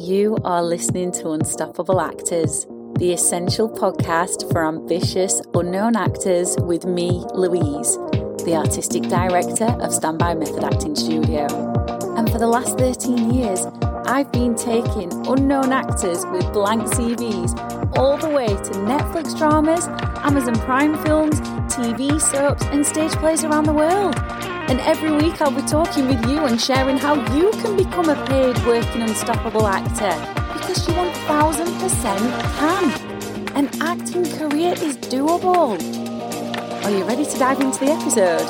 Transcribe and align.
You 0.00 0.38
are 0.44 0.62
listening 0.62 1.10
to 1.14 1.30
Unstoppable 1.30 2.00
Actors, 2.00 2.66
the 3.00 3.12
essential 3.12 3.68
podcast 3.68 4.48
for 4.52 4.64
ambitious, 4.64 5.42
unknown 5.54 5.96
actors 5.96 6.56
with 6.60 6.84
me, 6.84 7.24
Louise, 7.34 7.96
the 8.44 8.54
artistic 8.54 9.02
director 9.08 9.64
of 9.64 9.92
Standby 9.92 10.36
Method 10.36 10.62
Acting 10.62 10.94
Studio. 10.94 11.46
And 12.16 12.30
for 12.30 12.38
the 12.38 12.46
last 12.46 12.78
13 12.78 13.34
years, 13.34 13.66
I've 14.06 14.30
been 14.30 14.54
taking 14.54 15.10
unknown 15.26 15.72
actors 15.72 16.24
with 16.26 16.52
blank 16.52 16.82
CVs 16.82 17.98
all 17.98 18.16
the 18.16 18.30
way 18.30 18.46
to 18.46 18.72
Netflix 18.86 19.36
dramas, 19.36 19.88
Amazon 20.22 20.54
Prime 20.60 20.96
films, 21.04 21.40
TV 21.78 22.20
soaps, 22.20 22.64
and 22.72 22.84
stage 22.84 23.12
plays 23.12 23.44
around 23.44 23.62
the 23.62 23.72
world. 23.72 24.16
And 24.68 24.80
every 24.80 25.12
week 25.12 25.40
I'll 25.40 25.52
be 25.52 25.62
talking 25.62 26.08
with 26.08 26.28
you 26.28 26.44
and 26.44 26.60
sharing 26.60 26.98
how 26.98 27.14
you 27.36 27.52
can 27.62 27.76
become 27.76 28.08
a 28.08 28.16
paid 28.26 28.58
working 28.66 29.02
unstoppable 29.02 29.64
actor 29.64 30.10
because 30.54 30.88
you 30.88 30.94
1000% 30.94 32.40
can. 32.58 33.56
An 33.56 33.70
acting 33.80 34.24
career 34.24 34.72
is 34.72 34.96
doable. 34.96 35.78
Are 36.84 36.90
you 36.90 37.04
ready 37.04 37.24
to 37.24 37.38
dive 37.38 37.60
into 37.60 37.78
the 37.78 37.92
episode? 37.92 38.48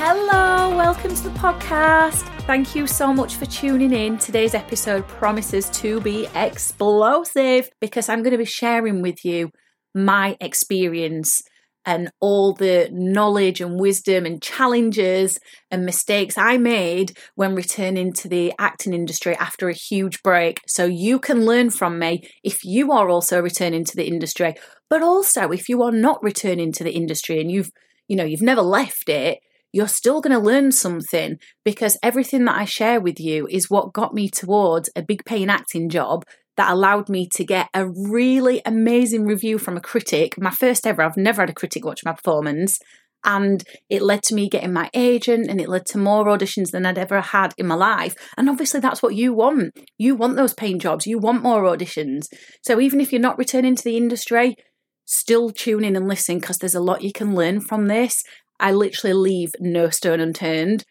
Hello, 0.00 0.74
welcome 0.74 1.14
to 1.14 1.22
the 1.24 1.38
podcast. 1.38 2.39
Thank 2.50 2.74
you 2.74 2.88
so 2.88 3.14
much 3.14 3.36
for 3.36 3.46
tuning 3.46 3.92
in. 3.92 4.18
Today's 4.18 4.54
episode 4.54 5.06
promises 5.06 5.70
to 5.70 6.00
be 6.00 6.26
explosive 6.34 7.70
because 7.80 8.08
I'm 8.08 8.24
going 8.24 8.32
to 8.32 8.38
be 8.38 8.44
sharing 8.44 9.02
with 9.02 9.24
you 9.24 9.52
my 9.94 10.36
experience 10.40 11.44
and 11.86 12.10
all 12.18 12.52
the 12.52 12.88
knowledge 12.90 13.60
and 13.60 13.78
wisdom 13.78 14.26
and 14.26 14.42
challenges 14.42 15.38
and 15.70 15.86
mistakes 15.86 16.36
I 16.36 16.58
made 16.58 17.16
when 17.36 17.54
returning 17.54 18.12
to 18.14 18.28
the 18.28 18.52
acting 18.58 18.94
industry 18.94 19.36
after 19.36 19.68
a 19.68 19.72
huge 19.72 20.20
break. 20.24 20.58
So 20.66 20.86
you 20.86 21.20
can 21.20 21.44
learn 21.44 21.70
from 21.70 22.00
me 22.00 22.28
if 22.42 22.64
you 22.64 22.90
are 22.90 23.08
also 23.08 23.40
returning 23.40 23.84
to 23.84 23.96
the 23.96 24.08
industry, 24.08 24.56
but 24.88 25.04
also 25.04 25.50
if 25.50 25.68
you 25.68 25.84
are 25.84 25.92
not 25.92 26.20
returning 26.20 26.72
to 26.72 26.82
the 26.82 26.96
industry 26.96 27.40
and 27.40 27.48
you've, 27.48 27.70
you 28.08 28.16
know, 28.16 28.24
you've 28.24 28.42
never 28.42 28.60
left 28.60 29.08
it, 29.08 29.38
you're 29.72 29.88
still 29.88 30.20
going 30.20 30.36
to 30.36 30.44
learn 30.44 30.72
something 30.72 31.38
because 31.64 31.96
everything 32.02 32.44
that 32.46 32.56
I 32.56 32.64
share 32.64 33.00
with 33.00 33.20
you 33.20 33.46
is 33.48 33.70
what 33.70 33.92
got 33.92 34.14
me 34.14 34.28
towards 34.28 34.90
a 34.96 35.02
big 35.02 35.24
paying 35.24 35.50
acting 35.50 35.88
job 35.88 36.24
that 36.56 36.70
allowed 36.70 37.08
me 37.08 37.28
to 37.34 37.44
get 37.44 37.68
a 37.72 37.88
really 37.88 38.60
amazing 38.66 39.24
review 39.24 39.58
from 39.58 39.76
a 39.76 39.80
critic. 39.80 40.38
My 40.38 40.50
first 40.50 40.86
ever, 40.86 41.02
I've 41.02 41.16
never 41.16 41.42
had 41.42 41.50
a 41.50 41.54
critic 41.54 41.84
watch 41.84 42.04
my 42.04 42.12
performance. 42.12 42.78
And 43.24 43.62
it 43.90 44.02
led 44.02 44.22
to 44.24 44.34
me 44.34 44.48
getting 44.48 44.72
my 44.72 44.90
agent 44.94 45.48
and 45.50 45.60
it 45.60 45.68
led 45.68 45.84
to 45.86 45.98
more 45.98 46.24
auditions 46.24 46.70
than 46.70 46.86
I'd 46.86 46.98
ever 46.98 47.20
had 47.20 47.52
in 47.58 47.66
my 47.66 47.74
life. 47.74 48.14
And 48.36 48.48
obviously, 48.48 48.80
that's 48.80 49.02
what 49.02 49.14
you 49.14 49.34
want. 49.34 49.78
You 49.98 50.14
want 50.14 50.36
those 50.36 50.54
paying 50.54 50.78
jobs, 50.78 51.06
you 51.06 51.18
want 51.18 51.42
more 51.42 51.62
auditions. 51.62 52.26
So, 52.62 52.80
even 52.80 53.00
if 53.00 53.12
you're 53.12 53.20
not 53.20 53.38
returning 53.38 53.76
to 53.76 53.84
the 53.84 53.98
industry, 53.98 54.56
still 55.04 55.50
tune 55.50 55.84
in 55.84 55.96
and 55.96 56.08
listen 56.08 56.38
because 56.38 56.58
there's 56.58 56.74
a 56.74 56.80
lot 56.80 57.02
you 57.02 57.12
can 57.12 57.34
learn 57.34 57.60
from 57.60 57.88
this. 57.88 58.22
I 58.60 58.72
literally 58.72 59.14
leave 59.14 59.52
no 59.58 59.90
stone 59.90 60.20
unturned. 60.20 60.84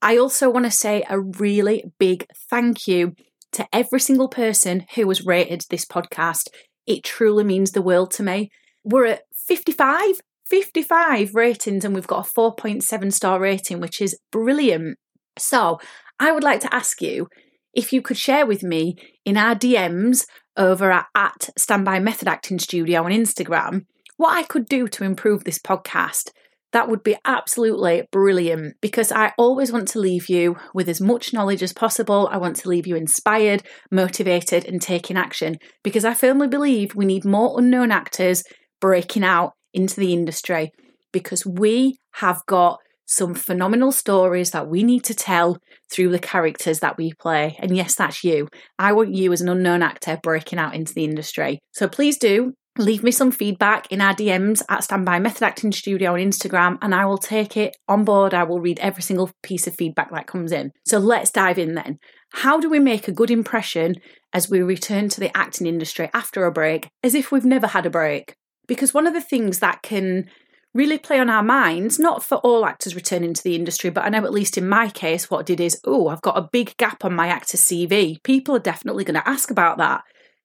I 0.00 0.16
also 0.16 0.48
want 0.50 0.64
to 0.66 0.70
say 0.70 1.04
a 1.08 1.20
really 1.20 1.84
big 1.98 2.26
thank 2.48 2.86
you 2.86 3.14
to 3.52 3.66
every 3.72 4.00
single 4.00 4.28
person 4.28 4.86
who 4.94 5.08
has 5.08 5.24
rated 5.24 5.64
this 5.68 5.84
podcast. 5.84 6.48
It 6.86 7.02
truly 7.02 7.44
means 7.44 7.72
the 7.72 7.82
world 7.82 8.10
to 8.12 8.22
me. 8.22 8.50
We're 8.84 9.06
at 9.06 9.22
55, 9.46 10.20
55 10.46 11.34
ratings, 11.34 11.84
and 11.84 11.94
we've 11.94 12.06
got 12.06 12.26
a 12.26 12.30
4.7 12.30 13.12
star 13.12 13.40
rating, 13.40 13.80
which 13.80 14.00
is 14.00 14.18
brilliant. 14.30 14.98
So, 15.38 15.80
I 16.18 16.32
would 16.32 16.44
like 16.44 16.60
to 16.60 16.74
ask 16.74 17.02
you 17.02 17.28
if 17.74 17.92
you 17.92 18.00
could 18.00 18.16
share 18.16 18.46
with 18.46 18.62
me 18.62 18.96
in 19.24 19.36
our 19.36 19.54
DMs 19.54 20.26
over 20.56 20.90
at, 20.90 21.06
at 21.14 21.50
Standby 21.58 22.00
Method 22.00 22.28
Acting 22.28 22.58
Studio 22.58 23.04
on 23.04 23.10
Instagram 23.10 23.82
what 24.16 24.36
I 24.36 24.42
could 24.42 24.66
do 24.66 24.88
to 24.88 25.04
improve 25.04 25.44
this 25.44 25.58
podcast 25.58 26.30
that 26.76 26.90
would 26.90 27.02
be 27.02 27.16
absolutely 27.24 28.02
brilliant 28.12 28.74
because 28.82 29.10
I 29.10 29.32
always 29.38 29.72
want 29.72 29.88
to 29.88 29.98
leave 29.98 30.28
you 30.28 30.56
with 30.74 30.90
as 30.90 31.00
much 31.00 31.32
knowledge 31.32 31.62
as 31.62 31.72
possible. 31.72 32.28
I 32.30 32.36
want 32.36 32.56
to 32.56 32.68
leave 32.68 32.86
you 32.86 32.96
inspired, 32.96 33.62
motivated, 33.90 34.66
and 34.66 34.82
taking 34.82 35.16
action 35.16 35.56
because 35.82 36.04
I 36.04 36.12
firmly 36.12 36.48
believe 36.48 36.94
we 36.94 37.06
need 37.06 37.24
more 37.24 37.58
unknown 37.58 37.90
actors 37.90 38.44
breaking 38.78 39.24
out 39.24 39.52
into 39.72 39.98
the 39.98 40.12
industry 40.12 40.70
because 41.12 41.46
we 41.46 41.96
have 42.16 42.42
got 42.46 42.76
some 43.06 43.34
phenomenal 43.34 43.90
stories 43.90 44.50
that 44.50 44.68
we 44.68 44.82
need 44.82 45.04
to 45.04 45.14
tell 45.14 45.56
through 45.90 46.10
the 46.10 46.18
characters 46.18 46.80
that 46.80 46.98
we 46.98 47.14
play. 47.18 47.56
And 47.58 47.74
yes, 47.74 47.94
that's 47.94 48.22
you. 48.22 48.48
I 48.78 48.92
want 48.92 49.14
you 49.14 49.32
as 49.32 49.40
an 49.40 49.48
unknown 49.48 49.80
actor 49.82 50.18
breaking 50.22 50.58
out 50.58 50.74
into 50.74 50.92
the 50.92 51.04
industry. 51.04 51.58
So 51.72 51.88
please 51.88 52.18
do 52.18 52.52
leave 52.78 53.02
me 53.02 53.10
some 53.10 53.30
feedback 53.30 53.90
in 53.90 54.00
our 54.00 54.14
DMs 54.14 54.62
at 54.68 54.84
Standby 54.84 55.18
Method 55.20 55.42
Acting 55.42 55.72
Studio 55.72 56.14
on 56.14 56.20
Instagram, 56.20 56.78
and 56.82 56.94
I 56.94 57.06
will 57.06 57.18
take 57.18 57.56
it 57.56 57.76
on 57.88 58.04
board. 58.04 58.34
I 58.34 58.44
will 58.44 58.60
read 58.60 58.78
every 58.80 59.02
single 59.02 59.30
piece 59.42 59.66
of 59.66 59.74
feedback 59.74 60.10
that 60.10 60.26
comes 60.26 60.52
in. 60.52 60.72
So 60.86 60.98
let's 60.98 61.30
dive 61.30 61.58
in 61.58 61.74
then. 61.74 61.98
How 62.32 62.60
do 62.60 62.68
we 62.68 62.78
make 62.78 63.08
a 63.08 63.12
good 63.12 63.30
impression 63.30 63.96
as 64.32 64.50
we 64.50 64.60
return 64.60 65.08
to 65.10 65.20
the 65.20 65.34
acting 65.36 65.66
industry 65.66 66.10
after 66.12 66.44
a 66.44 66.52
break, 66.52 66.88
as 67.02 67.14
if 67.14 67.32
we've 67.32 67.44
never 67.44 67.68
had 67.68 67.86
a 67.86 67.90
break? 67.90 68.34
Because 68.66 68.92
one 68.92 69.06
of 69.06 69.14
the 69.14 69.20
things 69.20 69.60
that 69.60 69.82
can 69.82 70.28
really 70.74 70.98
play 70.98 71.18
on 71.18 71.30
our 71.30 71.42
minds, 71.42 71.98
not 71.98 72.22
for 72.22 72.36
all 72.38 72.66
actors 72.66 72.94
returning 72.94 73.32
to 73.32 73.42
the 73.42 73.54
industry, 73.54 73.88
but 73.88 74.04
I 74.04 74.10
know 74.10 74.24
at 74.24 74.32
least 74.32 74.58
in 74.58 74.68
my 74.68 74.90
case, 74.90 75.30
what 75.30 75.40
I 75.40 75.42
did 75.44 75.60
is, 75.60 75.80
oh, 75.86 76.08
I've 76.08 76.20
got 76.20 76.36
a 76.36 76.48
big 76.52 76.76
gap 76.76 77.04
on 77.04 77.14
my 77.14 77.28
actor 77.28 77.56
CV. 77.56 78.22
People 78.22 78.54
are 78.56 78.60
definitely 78.60 79.04
going 79.04 79.14
to 79.14 79.28
ask 79.28 79.50
about 79.50 79.78
that. 79.78 80.02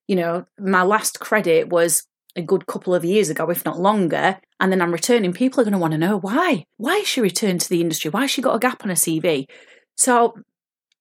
You 0.08 0.16
know, 0.16 0.46
my 0.58 0.82
last 0.82 1.20
credit 1.20 1.68
was 1.68 2.06
a 2.36 2.42
good 2.42 2.66
couple 2.66 2.94
of 2.94 3.04
years 3.04 3.28
ago, 3.28 3.50
if 3.50 3.64
not 3.64 3.80
longer, 3.80 4.38
and 4.60 4.72
then 4.72 4.80
I'm 4.80 4.92
returning, 4.92 5.32
people 5.32 5.60
are 5.60 5.64
going 5.64 5.72
to 5.72 5.78
want 5.78 5.92
to 5.92 5.98
know 5.98 6.18
why. 6.18 6.64
Why 6.76 6.98
has 6.98 7.08
she 7.08 7.20
returned 7.20 7.60
to 7.62 7.68
the 7.68 7.80
industry? 7.80 8.10
Why 8.10 8.22
has 8.22 8.30
she 8.30 8.42
got 8.42 8.56
a 8.56 8.60
gap 8.60 8.82
on 8.82 8.88
her 8.88 8.94
CV? 8.94 9.46
So 9.96 10.34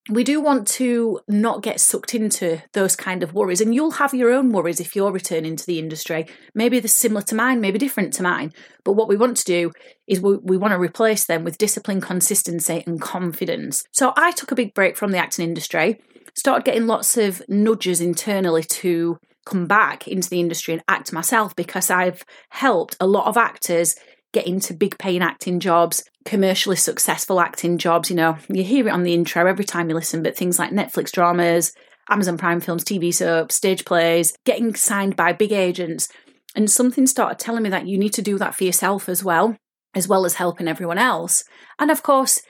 we 0.09 0.24
do 0.24 0.42
want 0.42 0.68
to 0.68 1.19
not 1.28 1.62
get 1.62 1.80
sucked 1.80 2.16
into 2.16 2.62
those 2.74 2.96
kind 2.96 3.22
of 3.22 3.34
worries. 3.34 3.62
And 3.62 3.74
you'll 3.74 3.92
have 3.92 4.14
your 4.14 4.31
own 4.31 4.52
worries 4.52 4.80
if 4.80 4.96
you're 4.96 5.12
returning 5.12 5.56
to 5.56 5.66
the 5.66 5.78
industry. 5.78 6.25
Maybe 6.56 6.80
they're 6.80 6.88
similar 6.88 7.22
to 7.24 7.36
mine, 7.36 7.62
maybe 7.62 7.78
different 7.78 8.13
to 8.13 8.24
mine. 8.24 8.52
But 8.84 8.94
what 8.94 9.08
we 9.08 9.16
want 9.16 9.38
to 9.38 9.46
do 9.46 9.72
is 10.08 10.19
we, 10.19 10.38
we 10.38 10.58
want 10.58 10.72
to 10.72 10.80
replace 10.80 11.25
them 11.25 11.44
with 11.44 11.59
discipline, 11.59 12.02
consistency, 12.02 12.84
and 12.88 13.00
confidence. 13.00 13.84
So 13.92 14.12
I 14.18 14.31
took 14.31 14.52
a 14.52 14.56
big 14.56 14.74
break 14.74 14.98
from 14.98 15.12
the 15.12 15.19
acting 15.19 15.48
industry, 15.48 16.02
started 16.36 16.66
getting 16.66 16.88
lots 16.88 17.16
of 17.16 17.44
nudges 17.48 18.02
internally 18.02 18.63
to 18.63 19.19
come 19.46 19.66
back 19.66 20.07
into 20.07 20.29
the 20.29 20.40
industry 20.40 20.74
and 20.74 20.84
act 20.88 21.13
myself 21.13 21.56
because 21.56 21.90
I've 21.90 22.24
helped 22.50 22.96
a 23.00 23.07
lot 23.07 23.28
of 23.28 23.38
actors 23.38 23.96
get 24.34 24.47
into 24.47 24.74
big 24.74 24.97
paying 24.97 25.22
acting 25.22 25.59
jobs, 25.59 26.03
commercially 26.25 26.75
successful 26.75 27.40
acting 27.40 27.78
jobs. 27.78 28.09
You 28.09 28.16
know, 28.16 28.38
you 28.50 28.63
hear 28.63 28.88
it 28.88 28.91
on 28.91 29.03
the 29.03 29.13
intro 29.13 29.47
every 29.47 29.66
time 29.66 29.90
you 29.90 29.96
listen, 29.96 30.24
but 30.24 30.38
things 30.38 30.57
like 30.57 30.72
Netflix 30.72 31.12
dramas, 31.12 31.74
Amazon 32.09 32.38
Prime 32.38 32.62
films, 32.62 32.84
TV 32.84 33.13
soaps, 33.13 33.56
stage 33.56 33.85
plays, 33.85 34.34
getting 34.46 34.75
signed 34.75 35.16
by 35.16 35.34
big 35.34 35.51
agents. 35.51 36.07
And 36.56 36.69
something 36.69 37.07
started 37.07 37.40
telling 37.40 37.63
me 37.63 37.69
that 37.69 37.88
you 37.88 37.97
need 37.97 38.13
to 38.13 38.22
do 38.22 38.38
that 38.38 38.56
for 38.56 38.63
yourself 38.63 39.07
as 39.07 39.24
well, 39.24 39.56
as 39.96 40.07
well 40.07 40.25
as 40.25 40.35
helping 40.35 40.68
everyone 40.68 40.97
else. 40.97 41.44
And 41.80 41.90
of 41.90 42.03
course, 42.03 42.41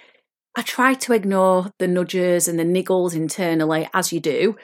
I 0.56 0.64
try 0.64 0.96
to 0.96 1.14
ignore 1.14 1.72
the 1.80 1.88
nudges 1.88 2.48
and 2.48 2.60
the 2.60 2.64
niggles 2.64 3.16
internally, 3.16 3.88
as 3.94 4.12
you 4.12 4.20
do, 4.20 4.56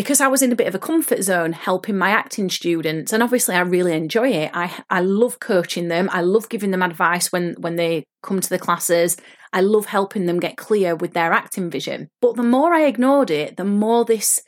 because 0.00 0.22
I 0.22 0.28
was 0.28 0.40
in 0.40 0.50
a 0.50 0.56
bit 0.56 0.66
of 0.66 0.74
a 0.74 0.78
comfort 0.78 1.22
zone 1.22 1.52
helping 1.52 1.98
my 1.98 2.08
acting 2.08 2.48
students 2.48 3.12
and 3.12 3.22
obviously 3.22 3.54
I 3.54 3.60
really 3.60 3.92
enjoy 3.92 4.30
it. 4.30 4.50
I 4.54 4.82
I 4.88 5.00
love 5.00 5.40
coaching 5.40 5.88
them. 5.88 6.08
I 6.10 6.22
love 6.22 6.48
giving 6.48 6.70
them 6.70 6.82
advice 6.82 7.30
when 7.30 7.54
when 7.58 7.76
they 7.76 8.04
come 8.22 8.40
to 8.40 8.48
the 8.48 8.58
classes. 8.58 9.18
I 9.52 9.60
love 9.60 9.84
helping 9.84 10.24
them 10.24 10.40
get 10.40 10.56
clear 10.56 10.96
with 10.96 11.12
their 11.12 11.34
acting 11.34 11.68
vision. 11.68 12.08
But 12.22 12.36
the 12.36 12.42
more 12.42 12.72
I 12.72 12.86
ignored 12.86 13.30
it, 13.30 13.58
the 13.58 13.64
more 13.66 14.06
this 14.06 14.40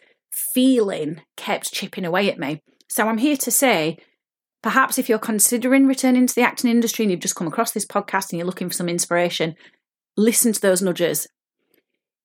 feeling 0.54 1.20
kept 1.36 1.70
chipping 1.70 2.06
away 2.06 2.30
at 2.30 2.38
me. 2.38 2.62
So 2.88 3.06
I'm 3.06 3.18
here 3.18 3.36
to 3.36 3.50
say 3.50 3.98
perhaps 4.62 4.96
if 4.96 5.10
you're 5.10 5.18
considering 5.18 5.86
returning 5.86 6.26
to 6.26 6.34
the 6.34 6.40
acting 6.40 6.70
industry 6.70 7.04
and 7.04 7.10
you've 7.10 7.20
just 7.20 7.36
come 7.36 7.46
across 7.46 7.72
this 7.72 7.84
podcast 7.84 8.30
and 8.30 8.38
you're 8.38 8.46
looking 8.46 8.70
for 8.70 8.74
some 8.74 8.88
inspiration, 8.88 9.54
listen 10.16 10.54
to 10.54 10.60
those 10.62 10.80
nudges 10.80 11.26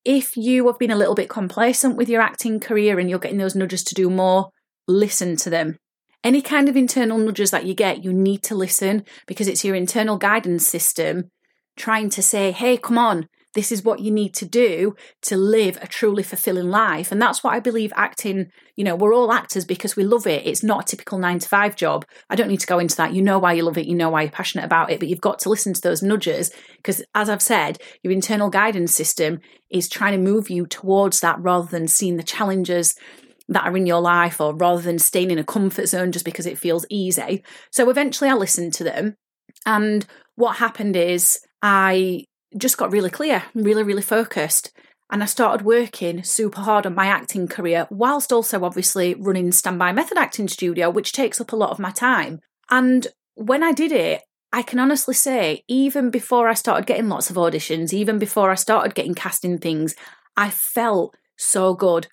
if 0.04 0.36
you 0.36 0.66
have 0.66 0.78
been 0.78 0.90
a 0.90 0.96
little 0.96 1.14
bit 1.14 1.28
complacent 1.28 1.96
with 1.96 2.08
your 2.08 2.22
acting 2.22 2.60
career 2.60 2.98
and 2.98 3.10
you're 3.10 3.18
getting 3.18 3.38
those 3.38 3.54
nudges 3.54 3.84
to 3.84 3.94
do 3.94 4.08
more, 4.08 4.50
listen 4.86 5.36
to 5.36 5.50
them. 5.50 5.76
Any 6.24 6.42
kind 6.42 6.68
of 6.68 6.76
internal 6.76 7.18
nudges 7.18 7.50
that 7.50 7.64
you 7.64 7.74
get, 7.74 8.04
you 8.04 8.12
need 8.12 8.42
to 8.44 8.54
listen 8.54 9.04
because 9.26 9.48
it's 9.48 9.64
your 9.64 9.76
internal 9.76 10.16
guidance 10.16 10.66
system 10.66 11.30
trying 11.76 12.10
to 12.10 12.22
say, 12.22 12.50
hey, 12.50 12.76
come 12.76 12.98
on, 12.98 13.28
This 13.54 13.72
is 13.72 13.82
what 13.82 14.00
you 14.00 14.10
need 14.10 14.34
to 14.34 14.44
do 14.44 14.94
to 15.22 15.36
live 15.36 15.78
a 15.80 15.86
truly 15.86 16.22
fulfilling 16.22 16.70
life. 16.70 17.10
And 17.10 17.20
that's 17.20 17.42
what 17.42 17.54
I 17.54 17.60
believe 17.60 17.92
acting, 17.96 18.50
you 18.76 18.84
know, 18.84 18.94
we're 18.94 19.14
all 19.14 19.32
actors 19.32 19.64
because 19.64 19.96
we 19.96 20.04
love 20.04 20.26
it. 20.26 20.46
It's 20.46 20.62
not 20.62 20.82
a 20.82 20.86
typical 20.86 21.18
nine 21.18 21.38
to 21.38 21.48
five 21.48 21.74
job. 21.74 22.04
I 22.28 22.36
don't 22.36 22.48
need 22.48 22.60
to 22.60 22.66
go 22.66 22.78
into 22.78 22.96
that. 22.96 23.14
You 23.14 23.22
know 23.22 23.38
why 23.38 23.54
you 23.54 23.62
love 23.62 23.78
it, 23.78 23.86
you 23.86 23.94
know 23.94 24.10
why 24.10 24.22
you're 24.22 24.30
passionate 24.30 24.64
about 24.64 24.90
it, 24.90 25.00
but 25.00 25.08
you've 25.08 25.20
got 25.20 25.38
to 25.40 25.48
listen 25.48 25.72
to 25.72 25.80
those 25.80 26.02
nudges 26.02 26.50
because, 26.76 27.02
as 27.14 27.28
I've 27.28 27.42
said, 27.42 27.78
your 28.02 28.12
internal 28.12 28.50
guidance 28.50 28.94
system 28.94 29.40
is 29.70 29.88
trying 29.88 30.12
to 30.12 30.30
move 30.30 30.50
you 30.50 30.66
towards 30.66 31.20
that 31.20 31.40
rather 31.40 31.66
than 31.66 31.88
seeing 31.88 32.16
the 32.16 32.22
challenges 32.22 32.94
that 33.48 33.64
are 33.64 33.76
in 33.76 33.86
your 33.86 34.00
life 34.00 34.40
or 34.40 34.54
rather 34.54 34.82
than 34.82 34.98
staying 34.98 35.30
in 35.30 35.38
a 35.38 35.44
comfort 35.44 35.86
zone 35.88 36.12
just 36.12 36.24
because 36.24 36.46
it 36.46 36.58
feels 36.58 36.84
easy. 36.90 37.42
So 37.72 37.88
eventually 37.88 38.28
I 38.28 38.34
listened 38.34 38.74
to 38.74 38.84
them. 38.84 39.16
And 39.64 40.06
what 40.36 40.56
happened 40.56 40.96
is 40.96 41.40
I 41.62 42.24
just 42.56 42.78
got 42.78 42.92
really 42.92 43.10
clear, 43.10 43.44
really, 43.54 43.82
really 43.82 44.02
focused. 44.02 44.72
And 45.10 45.22
I 45.22 45.26
started 45.26 45.64
working 45.64 46.22
super 46.22 46.60
hard 46.60 46.86
on 46.86 46.94
my 46.94 47.06
acting 47.06 47.48
career, 47.48 47.86
whilst 47.90 48.32
also 48.32 48.64
obviously 48.64 49.14
running 49.14 49.52
Standby 49.52 49.92
Method 49.92 50.18
Acting 50.18 50.48
Studio, 50.48 50.90
which 50.90 51.12
takes 51.12 51.40
up 51.40 51.52
a 51.52 51.56
lot 51.56 51.70
of 51.70 51.78
my 51.78 51.90
time. 51.90 52.40
And 52.70 53.06
when 53.34 53.62
I 53.62 53.72
did 53.72 53.92
it, 53.92 54.22
I 54.52 54.62
can 54.62 54.78
honestly 54.78 55.14
say, 55.14 55.62
even 55.68 56.10
before 56.10 56.48
I 56.48 56.54
started 56.54 56.86
getting 56.86 57.08
lots 57.08 57.30
of 57.30 57.36
auditions, 57.36 57.92
even 57.92 58.18
before 58.18 58.50
I 58.50 58.54
started 58.54 58.94
getting 58.94 59.14
casting 59.14 59.58
things, 59.58 59.94
I 60.36 60.50
felt 60.50 61.14
so 61.36 61.74
good 61.74 62.08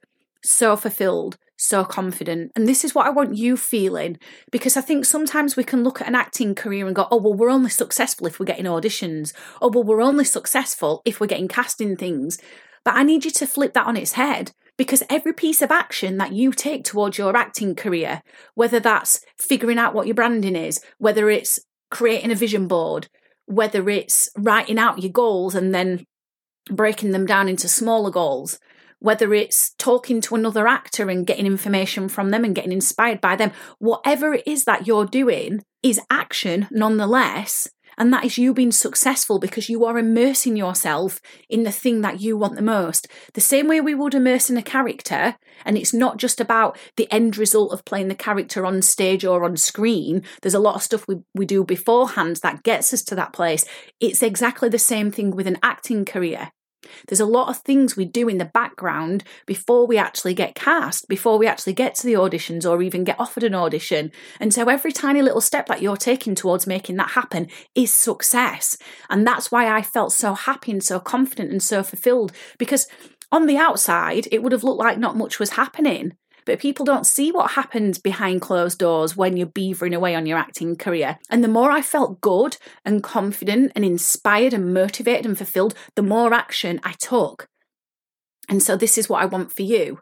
so 0.45 0.75
fulfilled, 0.75 1.37
so 1.65 1.83
confident. 1.83 2.51
And 2.55 2.67
this 2.67 2.83
is 2.83 2.93
what 2.93 3.07
I 3.07 3.09
want 3.09 3.35
you 3.35 3.57
feeling 3.57 4.17
because 4.51 4.77
I 4.77 4.81
think 4.81 5.05
sometimes 5.05 5.55
we 5.55 5.63
can 5.63 5.83
look 5.83 6.01
at 6.01 6.07
an 6.07 6.15
acting 6.15 6.55
career 6.55 6.85
and 6.87 6.95
go, 6.95 7.07
oh, 7.11 7.17
well, 7.17 7.33
we're 7.33 7.49
only 7.49 7.69
successful 7.69 8.27
if 8.27 8.39
we're 8.39 8.45
getting 8.45 8.65
auditions. 8.65 9.33
Oh, 9.61 9.69
well, 9.69 9.83
we're 9.83 10.01
only 10.01 10.25
successful 10.25 11.01
if 11.05 11.19
we're 11.19 11.27
getting 11.27 11.47
casting 11.47 11.97
things. 11.97 12.37
But 12.83 12.95
I 12.95 13.03
need 13.03 13.25
you 13.25 13.31
to 13.31 13.47
flip 13.47 13.73
that 13.73 13.87
on 13.87 13.97
its 13.97 14.13
head 14.13 14.51
because 14.77 15.03
every 15.09 15.33
piece 15.33 15.61
of 15.61 15.71
action 15.71 16.17
that 16.17 16.33
you 16.33 16.51
take 16.51 16.83
towards 16.83 17.17
your 17.17 17.35
acting 17.35 17.75
career, 17.75 18.21
whether 18.53 18.79
that's 18.79 19.21
figuring 19.37 19.77
out 19.77 19.93
what 19.93 20.07
your 20.07 20.15
branding 20.15 20.55
is, 20.55 20.81
whether 20.97 21.29
it's 21.29 21.59
creating 21.89 22.31
a 22.31 22.35
vision 22.35 22.67
board, 22.67 23.07
whether 23.45 23.89
it's 23.89 24.29
writing 24.37 24.77
out 24.77 25.01
your 25.01 25.11
goals 25.11 25.55
and 25.55 25.73
then 25.73 26.05
breaking 26.69 27.11
them 27.11 27.25
down 27.25 27.47
into 27.47 27.67
smaller 27.67 28.11
goals, 28.11 28.59
whether 28.99 29.33
it's 29.33 29.73
talking 29.77 30.21
to 30.21 30.35
another 30.35 30.67
actor 30.67 31.09
and 31.09 31.27
getting 31.27 31.45
information 31.45 32.09
from 32.09 32.29
them 32.29 32.43
and 32.43 32.55
getting 32.55 32.71
inspired 32.71 33.21
by 33.21 33.35
them, 33.35 33.51
whatever 33.79 34.33
it 34.33 34.43
is 34.47 34.65
that 34.65 34.87
you're 34.87 35.05
doing 35.05 35.63
is 35.83 35.99
action 36.09 36.67
nonetheless. 36.71 37.67
And 37.97 38.11
that 38.11 38.25
is 38.25 38.37
you 38.37 38.53
being 38.53 38.71
successful 38.71 39.39
because 39.39 39.69
you 39.69 39.85
are 39.85 39.97
immersing 39.97 40.57
yourself 40.57 41.21
in 41.49 41.63
the 41.63 41.71
thing 41.71 42.01
that 42.01 42.19
you 42.19 42.37
want 42.37 42.55
the 42.55 42.61
most. 42.61 43.07
The 43.33 43.41
same 43.41 43.67
way 43.67 43.79
we 43.79 43.95
would 43.95 44.13
immerse 44.13 44.49
in 44.49 44.57
a 44.57 44.61
character, 44.61 45.37
and 45.63 45.77
it's 45.77 45.93
not 45.93 46.17
just 46.17 46.41
about 46.41 46.77
the 46.97 47.09
end 47.11 47.37
result 47.37 47.71
of 47.71 47.85
playing 47.85 48.09
the 48.09 48.15
character 48.15 48.65
on 48.65 48.81
stage 48.81 49.23
or 49.23 49.45
on 49.45 49.55
screen. 49.55 50.23
There's 50.41 50.53
a 50.53 50.59
lot 50.59 50.75
of 50.75 50.83
stuff 50.83 51.07
we, 51.07 51.17
we 51.33 51.45
do 51.45 51.63
beforehand 51.63 52.37
that 52.37 52.63
gets 52.63 52.93
us 52.93 53.03
to 53.03 53.15
that 53.15 53.33
place. 53.33 53.65
It's 53.99 54.21
exactly 54.21 54.67
the 54.69 54.79
same 54.79 55.11
thing 55.11 55.31
with 55.31 55.47
an 55.47 55.57
acting 55.63 56.03
career. 56.03 56.51
There's 57.07 57.19
a 57.19 57.25
lot 57.25 57.49
of 57.49 57.57
things 57.57 57.95
we 57.95 58.05
do 58.05 58.27
in 58.27 58.37
the 58.37 58.45
background 58.45 59.23
before 59.45 59.87
we 59.87 59.97
actually 59.97 60.33
get 60.33 60.55
cast, 60.55 61.07
before 61.07 61.37
we 61.37 61.47
actually 61.47 61.73
get 61.73 61.95
to 61.95 62.05
the 62.05 62.13
auditions 62.13 62.69
or 62.69 62.81
even 62.81 63.03
get 63.03 63.19
offered 63.19 63.43
an 63.43 63.55
audition. 63.55 64.11
And 64.39 64.53
so 64.53 64.67
every 64.69 64.91
tiny 64.91 65.21
little 65.21 65.41
step 65.41 65.67
that 65.67 65.81
you're 65.81 65.97
taking 65.97 66.35
towards 66.35 66.67
making 66.67 66.97
that 66.97 67.11
happen 67.11 67.47
is 67.73 67.93
success. 67.93 68.77
And 69.09 69.25
that's 69.25 69.51
why 69.51 69.75
I 69.75 69.81
felt 69.81 70.13
so 70.13 70.33
happy 70.33 70.71
and 70.71 70.83
so 70.83 70.99
confident 70.99 71.51
and 71.51 71.61
so 71.61 71.83
fulfilled 71.83 72.31
because 72.57 72.87
on 73.31 73.47
the 73.47 73.57
outside, 73.57 74.27
it 74.31 74.43
would 74.43 74.51
have 74.51 74.63
looked 74.63 74.79
like 74.79 74.97
not 74.97 75.17
much 75.17 75.39
was 75.39 75.51
happening. 75.51 76.13
But 76.45 76.59
people 76.59 76.85
don't 76.85 77.05
see 77.05 77.31
what 77.31 77.51
happens 77.51 77.97
behind 77.97 78.41
closed 78.41 78.77
doors 78.77 79.17
when 79.17 79.35
you're 79.35 79.47
beavering 79.47 79.95
away 79.95 80.15
on 80.15 80.25
your 80.25 80.37
acting 80.37 80.75
career. 80.75 81.17
And 81.29 81.43
the 81.43 81.49
more 81.49 81.71
I 81.71 81.81
felt 81.81 82.21
good 82.21 82.57
and 82.83 83.03
confident 83.03 83.71
and 83.75 83.83
inspired 83.83 84.53
and 84.53 84.73
motivated 84.73 85.25
and 85.25 85.37
fulfilled, 85.37 85.73
the 85.95 86.03
more 86.03 86.33
action 86.33 86.79
I 86.83 86.93
took. 86.99 87.47
And 88.47 88.61
so 88.61 88.75
this 88.75 88.97
is 88.97 89.09
what 89.09 89.23
I 89.23 89.25
want 89.25 89.51
for 89.51 89.63
you. 89.63 89.99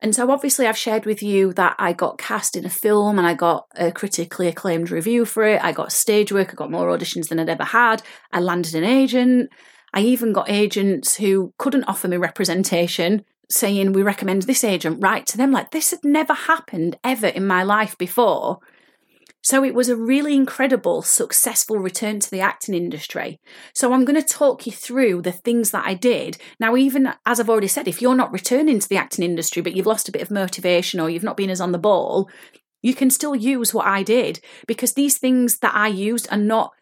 And 0.00 0.14
so, 0.14 0.30
obviously, 0.30 0.66
I've 0.66 0.76
shared 0.76 1.06
with 1.06 1.22
you 1.22 1.54
that 1.54 1.74
I 1.78 1.94
got 1.94 2.18
cast 2.18 2.54
in 2.54 2.66
a 2.66 2.70
film 2.70 3.18
and 3.18 3.26
I 3.26 3.32
got 3.32 3.64
a 3.76 3.90
critically 3.90 4.46
acclaimed 4.46 4.90
review 4.90 5.24
for 5.24 5.42
it. 5.44 5.64
I 5.64 5.72
got 5.72 5.90
stage 5.90 6.30
work, 6.30 6.50
I 6.50 6.54
got 6.54 6.70
more 6.70 6.88
auditions 6.88 7.28
than 7.28 7.40
I'd 7.40 7.48
ever 7.48 7.64
had. 7.64 8.02
I 8.30 8.40
landed 8.40 8.74
an 8.74 8.84
agent. 8.84 9.50
I 9.94 10.00
even 10.00 10.34
got 10.34 10.50
agents 10.50 11.16
who 11.16 11.54
couldn't 11.58 11.84
offer 11.84 12.08
me 12.08 12.18
representation 12.18 13.24
saying 13.50 13.92
we 13.92 14.02
recommend 14.02 14.42
this 14.42 14.64
agent 14.64 14.98
write 15.00 15.26
to 15.26 15.36
them 15.36 15.52
like 15.52 15.70
this 15.70 15.90
had 15.90 16.04
never 16.04 16.34
happened 16.34 16.98
ever 17.04 17.26
in 17.26 17.46
my 17.46 17.62
life 17.62 17.96
before. 17.98 18.58
So 19.42 19.62
it 19.62 19.74
was 19.74 19.88
a 19.88 19.96
really 19.96 20.34
incredible 20.34 21.02
successful 21.02 21.78
return 21.78 22.18
to 22.18 22.30
the 22.30 22.40
acting 22.40 22.74
industry. 22.74 23.38
So 23.74 23.92
i'm 23.92 24.04
going 24.04 24.20
to 24.20 24.26
talk 24.26 24.66
you 24.66 24.72
through 24.72 25.22
the 25.22 25.32
things 25.32 25.70
that 25.70 25.86
i 25.86 25.94
did. 25.94 26.38
Now 26.58 26.76
even 26.76 27.12
as 27.24 27.40
i've 27.40 27.50
already 27.50 27.68
said 27.68 27.88
if 27.88 28.02
you're 28.02 28.16
not 28.16 28.32
returning 28.32 28.80
to 28.80 28.88
the 28.88 28.96
acting 28.96 29.24
industry 29.24 29.62
but 29.62 29.74
you've 29.74 29.86
lost 29.86 30.08
a 30.08 30.12
bit 30.12 30.22
of 30.22 30.30
motivation 30.30 31.00
or 31.00 31.08
you've 31.10 31.22
not 31.22 31.36
been 31.36 31.50
as 31.50 31.60
on 31.60 31.72
the 31.72 31.78
ball 31.78 32.28
you 32.82 32.94
can 32.94 33.10
still 33.10 33.34
use 33.34 33.72
what 33.72 33.86
i 33.86 34.02
did 34.02 34.40
because 34.66 34.92
these 34.92 35.18
things 35.18 35.58
that 35.58 35.74
i 35.74 35.88
used 35.88 36.28
are 36.30 36.38
not 36.38 36.72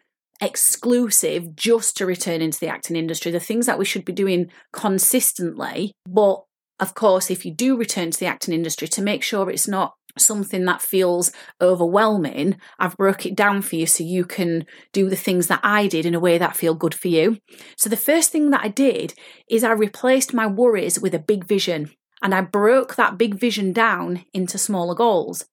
exclusive 0.40 1.55
just 1.55 1.96
to 1.96 2.06
return 2.06 2.43
into 2.43 2.58
the 2.58 2.69
acting 2.69 2.96
industry. 2.96 3.31
The 3.32 3.40
things 3.40 3.67
that 3.67 3.78
we 3.78 3.84
should 3.84 4.05
be 4.05 4.12
doing 4.12 4.50
consistently 4.72 5.93
but 6.06 6.44
of 6.84 6.94
course, 6.94 7.31
if 7.31 7.46
you 7.46 7.50
do 7.50 7.78
return 7.78 8.10
to 8.10 8.20
the 8.20 8.26
acting 8.26 8.52
industry, 8.52 8.86
to 8.88 9.00
make 9.00 9.22
sure 9.22 9.48
it's 9.48 9.66
not 9.66 9.94
something 10.19 10.66
that 10.66 10.82
feels 10.82 11.32
overwhelming, 11.62 12.58
I've 12.78 12.98
broke 12.98 13.25
it 13.25 13.34
down 13.34 13.62
for 13.62 13.76
you 13.76 13.86
so 13.86 14.04
you 14.04 14.26
can 14.26 14.66
do 14.92 15.08
the 15.08 15.16
things 15.16 15.46
that 15.46 15.60
I 15.62 15.86
did 15.86 16.04
in 16.04 16.14
a 16.14 16.20
way 16.20 16.36
that 16.36 16.58
feel 16.58 16.75
good 16.75 16.92
for 16.92 17.08
you. 17.08 17.38
So 17.78 17.88
the 17.88 17.96
first 17.96 18.31
thing 18.31 18.50
that 18.50 18.60
I 18.62 18.69
did 18.69 19.14
is 19.48 19.64
I 19.64 19.72
replaced 19.72 20.34
my 20.34 20.46
worries 20.46 21.00
with 21.00 21.14
a 21.14 21.19
big 21.19 21.46
vision 21.46 21.90
and 22.22 22.34
I 22.34 22.42
broke 22.42 22.96
that 22.96 23.16
big 23.16 23.34
vision 23.34 23.72
down 23.72 24.26
into 24.34 24.58
smaller 24.58 24.94
goals. 24.94 25.46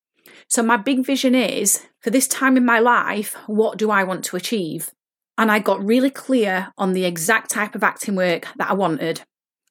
So 0.49 0.61
my 0.61 0.75
big 0.75 1.05
vision 1.05 1.33
is 1.33 1.87
for 2.01 2.09
this 2.09 2.27
time 2.27 2.57
in 2.57 2.65
my 2.65 2.79
life, 2.79 3.37
what 3.47 3.77
do 3.77 3.89
I 3.89 4.03
want 4.03 4.25
to 4.25 4.35
achieve? 4.35 4.89
And 5.37 5.49
I 5.49 5.59
got 5.59 5.81
really 5.81 6.09
clear 6.09 6.73
on 6.77 6.91
the 6.91 7.05
exact 7.05 7.51
type 7.51 7.73
of 7.73 7.83
acting 7.83 8.17
work 8.17 8.47
that 8.57 8.69
I 8.69 8.73
wanted. 8.73 9.21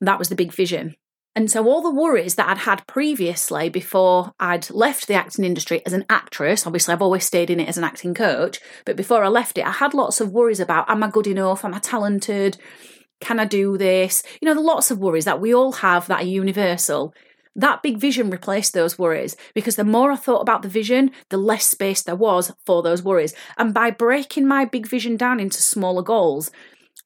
That 0.01 0.19
was 0.19 0.31
the 0.31 0.35
big 0.35 0.53
vision. 0.53 0.97
And 1.37 1.49
so, 1.49 1.69
all 1.69 1.81
the 1.81 1.95
worries 1.95 2.35
that 2.35 2.49
I'd 2.49 2.59
had 2.59 2.87
previously 2.89 3.69
before 3.69 4.33
I'd 4.41 4.69
left 4.71 5.07
the 5.07 5.15
acting 5.15 5.45
industry 5.45 5.81
as 5.87 5.93
an 5.93 6.05
actress, 6.11 6.67
obviously, 6.67 6.93
I've 6.93 7.03
always 7.03 7.25
stayed 7.25 7.51
in 7.51 7.61
it 7.61 7.69
as 7.69 7.79
an 7.79 7.85
acting 7.85 8.15
coach, 8.15 8.59
but 8.85 8.97
before 8.97 9.23
I 9.23 9.29
left 9.29 9.57
it, 9.57 9.67
I 9.67 9.71
had 9.71 9.95
lots 9.95 10.21
of 10.21 10.33
worries 10.33 10.59
about 10.59 10.91
am 10.91 11.05
I 11.05 11.11
good 11.11 11.29
enough? 11.29 11.65
Am 11.65 11.75
I 11.75 11.79
talented? 11.79 12.59
Can 13.21 13.39
I 13.39 13.45
do 13.45 13.79
this? 13.79 14.25
You 14.41 14.47
know, 14.47 14.55
the 14.55 14.61
lots 14.61 14.91
of 14.91 14.99
worries 14.99 15.27
that 15.27 15.41
we 15.41 15.55
all 15.55 15.73
have 15.73 16.09
that 16.09 16.23
are 16.23 16.27
universal. 16.27 17.15
That 17.55 17.83
big 17.83 17.99
vision 17.99 18.31
replaced 18.31 18.73
those 18.73 18.99
worries 18.99 19.37
because 19.55 19.77
the 19.77 19.85
more 19.85 20.11
I 20.11 20.17
thought 20.17 20.41
about 20.41 20.63
the 20.63 20.69
vision, 20.69 21.11
the 21.29 21.37
less 21.37 21.67
space 21.67 22.03
there 22.03 22.17
was 22.17 22.53
for 22.65 22.83
those 22.83 23.03
worries. 23.03 23.35
And 23.57 23.75
by 23.75 23.91
breaking 23.91 24.49
my 24.49 24.65
big 24.65 24.87
vision 24.87 25.17
down 25.17 25.39
into 25.39 25.63
smaller 25.63 26.03
goals, 26.03 26.51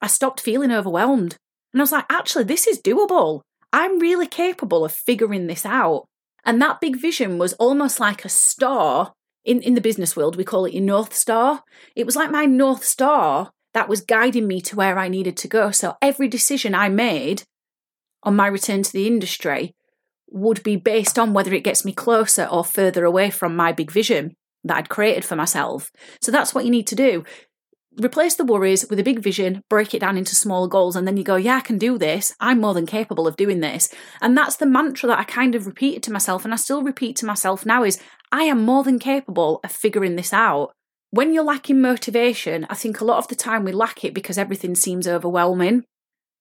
I 0.01 0.07
stopped 0.07 0.41
feeling 0.41 0.71
overwhelmed. 0.71 1.37
And 1.73 1.81
I 1.81 1.83
was 1.83 1.93
like, 1.93 2.07
actually, 2.09 2.45
this 2.45 2.67
is 2.67 2.81
doable. 2.81 3.41
I'm 3.75 3.99
really 3.99 4.29
capable 4.29 4.85
of 4.85 4.93
figuring 4.93 5.49
this 5.49 5.67
out. 5.67 6.07
And 6.45 6.63
that 6.63 6.81
big 6.81 6.97
vision 6.97 7.39
was 7.39 7.55
almost 7.55 7.99
like 7.99 8.25
a 8.25 8.29
star. 8.29 9.15
In, 9.45 9.61
in 9.63 9.75
the 9.75 9.81
business 9.81 10.17
world, 10.17 10.37
we 10.37 10.45
call 10.45 10.65
it 10.65 10.73
your 10.73 10.85
North 10.85 11.13
Star. 11.13 11.65
It 11.97 12.07
was 12.07 12.15
like 12.15 12.31
my 12.31 12.47
North 12.47 12.85
Star 12.85 13.51
that 13.75 13.89
was 13.89 14.01
guiding 14.01 14.47
me 14.47 14.61
to 14.63 14.77
where 14.77 14.97
I 14.97 15.09
needed 15.09 15.37
to 15.39 15.49
go. 15.49 15.73
So 15.73 15.97
every 16.01 16.29
decision 16.29 16.73
I 16.73 16.89
made 16.89 17.43
on 18.23 18.37
my 18.37 18.47
return 18.47 18.85
to 18.85 18.93
the 18.93 19.09
industry 19.09 19.75
would 20.31 20.63
be 20.63 20.77
based 20.77 21.19
on 21.19 21.35
whether 21.35 21.53
it 21.53 21.65
gets 21.65 21.85
me 21.85 21.93
closer 21.93 22.45
or 22.45 22.65
further 22.65 23.05
away 23.05 23.29
from 23.29 23.57
my 23.57 23.73
big 23.73 23.91
vision 23.91 24.37
that 24.63 24.77
I'd 24.77 24.89
created 24.89 25.25
for 25.25 25.35
myself. 25.35 25.91
So 26.23 26.31
that's 26.31 26.55
what 26.55 26.65
you 26.65 26.71
need 26.71 26.87
to 26.87 26.95
do 26.95 27.25
replace 28.01 28.35
the 28.35 28.45
worries 28.45 28.87
with 28.89 28.99
a 28.99 29.05
big 29.05 29.21
vision, 29.21 29.63
break 29.69 29.95
it 29.95 30.01
down 30.01 30.17
into 30.17 30.35
small 30.35 30.69
goals, 30.69 30.97
and 30.97 31.07
then 31.07 31.17
you 31.17 31.25
go, 31.25 31.37
Yeah, 31.37 31.57
I 31.57 31.61
can 31.61 31.79
do 31.79 31.99
this. 31.99 32.35
I'm 32.41 32.61
more 32.61 32.75
than 32.75 32.87
capable 32.87 33.27
of 33.27 33.37
doing 33.37 33.61
this. 33.61 33.93
And 34.21 34.37
that's 34.37 34.57
the 34.57 34.67
mantra 34.67 35.09
that 35.09 35.19
I 35.19 35.25
kind 35.25 35.55
of 35.55 35.67
repeated 35.67 36.03
to 36.05 36.13
myself, 36.13 36.45
and 36.45 36.53
I 36.53 36.57
still 36.57 36.83
repeat 36.83 37.17
to 37.17 37.27
myself 37.27 37.65
now 37.65 37.85
is 37.85 38.01
I 38.33 38.45
am 38.45 38.65
more 38.65 38.85
than 38.85 38.99
capable 38.99 39.61
of 39.65 39.73
figuring 39.73 40.17
this 40.17 40.33
out. 40.33 40.73
When 41.11 41.33
you're 41.33 41.45
lacking 41.45 41.81
motivation, 41.81 42.67
I 42.69 42.75
think 42.75 43.01
a 43.01 43.05
lot 43.05 43.19
of 43.19 43.29
the 43.29 43.37
time 43.37 43.65
we 43.65 43.73
lack 43.73 44.05
it 44.05 44.15
because 44.15 44.37
everything 44.37 44.75
seems 44.75 45.07
overwhelming. 45.07 45.85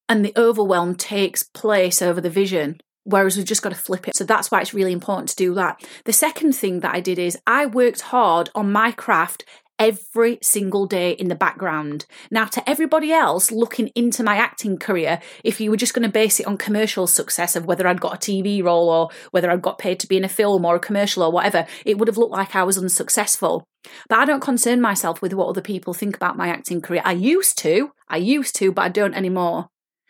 And 0.08 0.24
the 0.24 0.34
overwhelm 0.36 0.96
takes 0.96 1.44
place 1.44 2.02
over 2.02 2.20
the 2.20 2.28
vision 2.28 2.78
whereas 3.04 3.36
we've 3.36 3.46
just 3.46 3.62
got 3.62 3.70
to 3.70 3.76
flip 3.76 4.08
it. 4.08 4.16
So 4.16 4.24
that's 4.24 4.50
why 4.50 4.60
it's 4.60 4.74
really 4.74 4.92
important 4.92 5.28
to 5.30 5.36
do 5.36 5.54
that. 5.54 5.82
The 6.04 6.12
second 6.12 6.54
thing 6.54 6.80
that 6.80 6.94
I 6.94 7.00
did 7.00 7.18
is 7.18 7.38
I 7.46 7.66
worked 7.66 8.00
hard 8.00 8.50
on 8.54 8.72
my 8.72 8.92
craft 8.92 9.44
every 9.78 10.38
single 10.42 10.86
day 10.86 11.12
in 11.12 11.28
the 11.28 11.34
background. 11.34 12.06
Now, 12.30 12.44
to 12.46 12.68
everybody 12.68 13.12
else 13.12 13.50
looking 13.50 13.88
into 13.94 14.22
my 14.22 14.36
acting 14.36 14.78
career, 14.78 15.20
if 15.42 15.60
you 15.60 15.70
were 15.70 15.76
just 15.76 15.94
going 15.94 16.04
to 16.04 16.08
base 16.08 16.40
it 16.40 16.46
on 16.46 16.56
commercial 16.56 17.06
success 17.06 17.56
of 17.56 17.66
whether 17.66 17.86
I'd 17.86 18.00
got 18.00 18.14
a 18.14 18.18
TV 18.18 18.62
role 18.62 18.88
or 18.88 19.10
whether 19.30 19.50
I'd 19.50 19.62
got 19.62 19.78
paid 19.78 20.00
to 20.00 20.06
be 20.06 20.16
in 20.16 20.24
a 20.24 20.28
film 20.28 20.64
or 20.64 20.76
a 20.76 20.80
commercial 20.80 21.22
or 21.22 21.32
whatever, 21.32 21.66
it 21.84 21.98
would 21.98 22.08
have 22.08 22.18
looked 22.18 22.32
like 22.32 22.54
I 22.54 22.62
was 22.62 22.78
unsuccessful. 22.78 23.64
But 24.08 24.18
I 24.18 24.24
don't 24.24 24.40
concern 24.40 24.80
myself 24.80 25.20
with 25.20 25.34
what 25.34 25.48
other 25.48 25.60
people 25.60 25.92
think 25.92 26.16
about 26.16 26.36
my 26.36 26.48
acting 26.48 26.80
career. 26.80 27.02
I 27.04 27.12
used 27.12 27.58
to, 27.58 27.90
I 28.08 28.16
used 28.16 28.56
to, 28.56 28.72
but 28.72 28.82
I 28.82 28.88
don't 28.88 29.14
anymore 29.14 29.68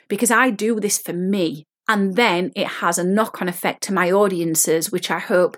because 0.09 0.30
I 0.30 0.50
do 0.50 0.78
this 0.78 0.99
for 0.99 1.12
me. 1.12 1.64
And 1.88 2.16
then 2.16 2.50
it 2.56 2.66
has 2.66 2.99
a 2.99 3.04
knock 3.04 3.42
on 3.42 3.49
effect 3.49 3.83
to 3.85 3.92
my 3.92 4.11
audiences, 4.11 4.90
which 4.90 5.11
I 5.11 5.18
hope 5.18 5.56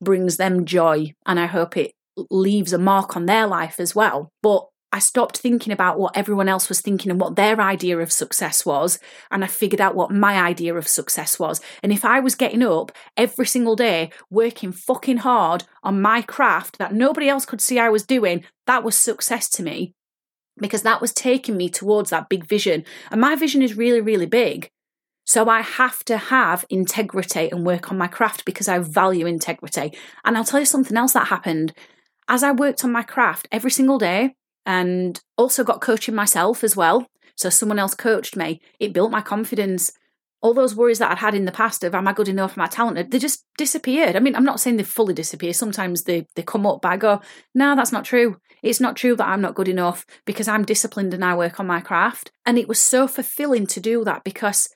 brings 0.00 0.36
them 0.36 0.64
joy 0.64 1.12
and 1.26 1.38
I 1.38 1.46
hope 1.46 1.76
it 1.76 1.92
leaves 2.30 2.72
a 2.72 2.78
mark 2.78 3.16
on 3.16 3.26
their 3.26 3.46
life 3.46 3.80
as 3.80 3.94
well. 3.94 4.32
But 4.42 4.66
I 4.90 5.00
stopped 5.00 5.36
thinking 5.36 5.72
about 5.72 5.98
what 5.98 6.16
everyone 6.16 6.48
else 6.48 6.68
was 6.68 6.80
thinking 6.80 7.10
and 7.10 7.20
what 7.20 7.36
their 7.36 7.60
idea 7.60 7.98
of 7.98 8.10
success 8.10 8.64
was. 8.64 8.98
And 9.30 9.44
I 9.44 9.46
figured 9.46 9.82
out 9.82 9.94
what 9.94 10.10
my 10.10 10.40
idea 10.40 10.74
of 10.74 10.88
success 10.88 11.38
was. 11.38 11.60
And 11.82 11.92
if 11.92 12.04
I 12.04 12.20
was 12.20 12.34
getting 12.34 12.62
up 12.62 12.92
every 13.16 13.46
single 13.46 13.76
day, 13.76 14.10
working 14.30 14.72
fucking 14.72 15.18
hard 15.18 15.64
on 15.82 16.00
my 16.00 16.22
craft 16.22 16.78
that 16.78 16.94
nobody 16.94 17.28
else 17.28 17.44
could 17.44 17.60
see 17.60 17.78
I 17.78 17.90
was 17.90 18.06
doing, 18.06 18.44
that 18.66 18.82
was 18.82 18.96
success 18.96 19.48
to 19.50 19.62
me 19.62 19.94
because 20.56 20.82
that 20.82 21.00
was 21.00 21.12
taking 21.12 21.56
me 21.56 21.68
towards 21.68 22.10
that 22.10 22.30
big 22.30 22.44
vision. 22.46 22.84
And 23.10 23.20
my 23.20 23.36
vision 23.36 23.62
is 23.62 23.76
really, 23.76 24.00
really 24.00 24.26
big. 24.26 24.70
So 25.26 25.50
I 25.50 25.60
have 25.60 26.02
to 26.04 26.16
have 26.16 26.64
integrity 26.70 27.50
and 27.50 27.66
work 27.66 27.90
on 27.90 27.98
my 27.98 28.06
craft 28.06 28.46
because 28.46 28.66
I 28.66 28.78
value 28.78 29.26
integrity. 29.26 29.92
And 30.24 30.36
I'll 30.36 30.44
tell 30.44 30.60
you 30.60 30.66
something 30.66 30.96
else 30.96 31.12
that 31.12 31.28
happened. 31.28 31.74
As 32.28 32.42
I 32.42 32.52
worked 32.52 32.84
on 32.84 32.92
my 32.92 33.02
craft 33.02 33.48
every 33.50 33.70
single 33.70 33.98
day 33.98 34.34
and 34.66 35.20
also 35.36 35.64
got 35.64 35.80
coaching 35.80 36.14
myself 36.14 36.62
as 36.62 36.76
well, 36.76 37.06
so 37.34 37.48
someone 37.48 37.78
else 37.78 37.94
coached 37.94 38.36
me, 38.36 38.60
it 38.78 38.92
built 38.92 39.10
my 39.10 39.22
confidence. 39.22 39.92
All 40.40 40.54
those 40.54 40.74
worries 40.74 40.98
that 40.98 41.10
I'd 41.10 41.18
had 41.18 41.34
in 41.34 41.46
the 41.46 41.52
past 41.52 41.82
of 41.84 41.94
am 41.94 42.06
I 42.06 42.12
good 42.12 42.28
enough, 42.28 42.58
am 42.58 42.62
I 42.62 42.66
talented, 42.66 43.10
they 43.10 43.18
just 43.18 43.44
disappeared. 43.56 44.14
I 44.14 44.20
mean, 44.20 44.36
I'm 44.36 44.44
not 44.44 44.60
saying 44.60 44.76
they 44.76 44.82
fully 44.82 45.14
disappear. 45.14 45.52
Sometimes 45.52 46.04
they, 46.04 46.26
they 46.36 46.42
come 46.42 46.66
up, 46.66 46.82
but 46.82 46.92
I 46.92 46.96
go, 46.96 47.20
no, 47.54 47.74
that's 47.74 47.92
not 47.92 48.04
true. 48.04 48.36
It's 48.62 48.80
not 48.80 48.96
true 48.96 49.16
that 49.16 49.26
I'm 49.26 49.40
not 49.40 49.54
good 49.54 49.68
enough 49.68 50.04
because 50.26 50.48
I'm 50.48 50.64
disciplined 50.64 51.14
and 51.14 51.24
I 51.24 51.34
work 51.34 51.58
on 51.58 51.66
my 51.66 51.80
craft. 51.80 52.30
And 52.44 52.58
it 52.58 52.68
was 52.68 52.78
so 52.78 53.08
fulfilling 53.08 53.66
to 53.68 53.80
do 53.80 54.04
that 54.04 54.22
because 54.24 54.68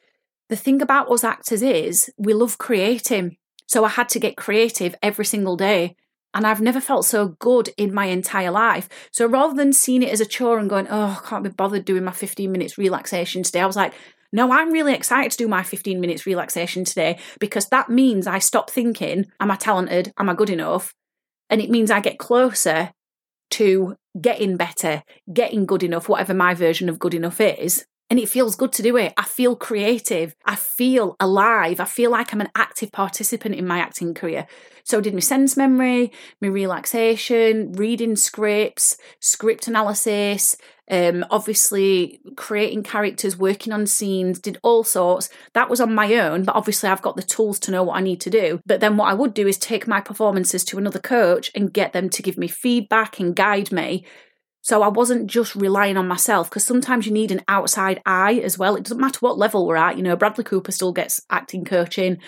the 0.49 0.57
thing 0.57 0.81
about 0.81 1.11
us 1.11 1.25
actors 1.25 1.63
is 1.63 2.11
we 2.17 2.33
love 2.33 2.59
creating. 2.59 3.37
So 3.67 3.85
I 3.85 3.89
had 3.89 4.09
to 4.11 4.21
get 4.21 4.37
creative 4.37 4.95
every 5.03 5.25
single 5.25 5.57
day. 5.57 5.97
And 6.35 6.47
I've 6.47 6.61
never 6.61 6.81
felt 6.81 7.05
so 7.05 7.37
good 7.39 7.71
in 7.77 7.93
my 7.93 8.07
entire 8.07 8.51
life. 8.51 8.89
So 9.13 9.27
rather 9.27 9.55
than 9.55 9.73
seeing 9.73 10.03
it 10.03 10.11
as 10.11 10.21
a 10.21 10.27
chore 10.27 10.59
and 10.59 10.71
going, 10.71 10.87
oh, 10.89 11.21
I 11.23 11.29
can't 11.29 11.45
be 11.45 11.51
bothered 11.51 11.85
doing 11.85 12.05
my 12.05 12.13
15 12.13 12.51
minutes 12.51 12.79
relaxation 12.79 13.43
today, 13.43 13.61
I 13.61 13.67
was 13.67 13.77
like, 13.77 13.93
no, 14.33 14.51
I'm 14.51 14.73
really 14.73 14.95
excited 14.95 15.31
to 15.33 15.37
do 15.37 15.49
my 15.49 15.63
15 15.63 16.01
minutes 16.01 16.25
relaxation 16.25 16.85
today 16.85 17.19
because 17.39 17.67
that 17.67 17.91
means 17.91 18.27
I 18.27 18.39
stop 18.39 18.71
thinking, 18.71 19.27
am 19.41 19.51
I 19.51 19.57
talented? 19.57 20.13
Am 20.19 20.31
I 20.31 20.35
good 20.35 20.49
enough? 20.49 20.95
And 21.51 21.61
it 21.61 21.69
means 21.69 21.91
I 21.91 22.01
get 22.01 22.19
closer 22.19 22.93
to 23.51 23.97
getting 24.19 24.57
better, 24.57 25.03
getting 25.31 25.67
good 25.67 25.83
enough, 25.83 26.09
whatever 26.09 26.33
my 26.33 26.55
version 26.55 26.89
of 26.89 26.99
good 26.99 27.13
enough 27.13 27.41
is 27.41 27.85
and 28.13 28.21
it 28.21 28.29
feels 28.29 28.57
good 28.57 28.75
to 28.75 28.83
do 28.83 28.99
it. 28.99 29.15
I 29.17 29.25
feel 29.25 29.57
creative. 29.57 30.37
I 30.45 30.55
feel 30.55 31.17
alive. 31.19 31.81
I 31.81 31.87
feel 31.87 32.11
like 32.11 32.31
I'm 32.31 32.43
an 32.43 32.51
active 32.55 32.93
participant 32.93 33.55
in 33.55 33.67
my 33.67 33.79
acting 33.79 34.13
career. 34.13 34.47
So 34.85 35.01
did 35.01 35.15
my 35.15 35.21
sense 35.21 35.57
memory, 35.57 36.13
my 36.39 36.49
relaxation, 36.49 37.73
reading 37.73 38.17
scripts, 38.17 38.99
script 39.21 39.67
analysis, 39.67 40.59
um, 40.91 41.25
obviously 41.31 42.21
creating 42.37 42.83
characters, 42.83 43.39
working 43.39 43.73
on 43.73 43.87
scenes, 43.87 44.39
did 44.39 44.59
all 44.63 44.85
sorts. 44.85 45.31
That 45.55 45.71
was 45.71 45.81
on 45.81 45.95
my 45.95 46.15
own, 46.17 46.45
but 46.45 46.55
obviously 46.55 46.91
I've 46.91 47.01
got 47.01 47.17
the 47.17 47.23
tools 47.23 47.59
to 47.61 47.71
know 47.71 47.83
what 47.83 47.97
I 47.97 48.03
need 48.03 48.21
to 48.21 48.31
do. 48.31 48.61
But 48.67 48.81
then 48.81 48.99
what 48.99 49.09
I 49.09 49.15
would 49.15 49.33
do 49.33 49.49
is 49.49 49.57
take 49.57 49.89
my 49.89 50.03
performances 50.03 50.65
to 50.65 50.77
another 50.77 51.01
coach 51.01 51.51
and 51.55 51.73
get 51.73 51.95
them 51.95 52.11
to 52.11 52.23
give 52.23 52.37
me 52.37 52.49
feedback 52.49 53.19
and 53.19 53.35
guide 53.35 53.73
me 53.73 54.05
so 54.63 54.83
I 54.83 54.89
wasn't 54.89 55.27
just 55.27 55.57
relying 55.57 55.97
on 55.97 56.07
myself 56.07 56.49
because 56.49 56.65
sometimes 56.65 57.07
you 57.07 57.13
need 57.13 57.33
an 57.33 57.43
outside 57.49 58.01
eye 58.07 58.41
as 58.45 58.57
well. 58.57 58.77
It 58.77 58.85
doesn't 58.85 59.01
matter 59.01 59.19
what 59.21 59.37
level 59.37 59.67
we're 59.67 59.77
at. 59.77 59.97
You 59.97 60.05
know, 60.05 60.17
Bradley 60.17 60.45
Cooper 60.45 60.71
still 60.71 60.93
gets 60.93 61.21
acting 61.31 61.65
coaching. 61.65 62.19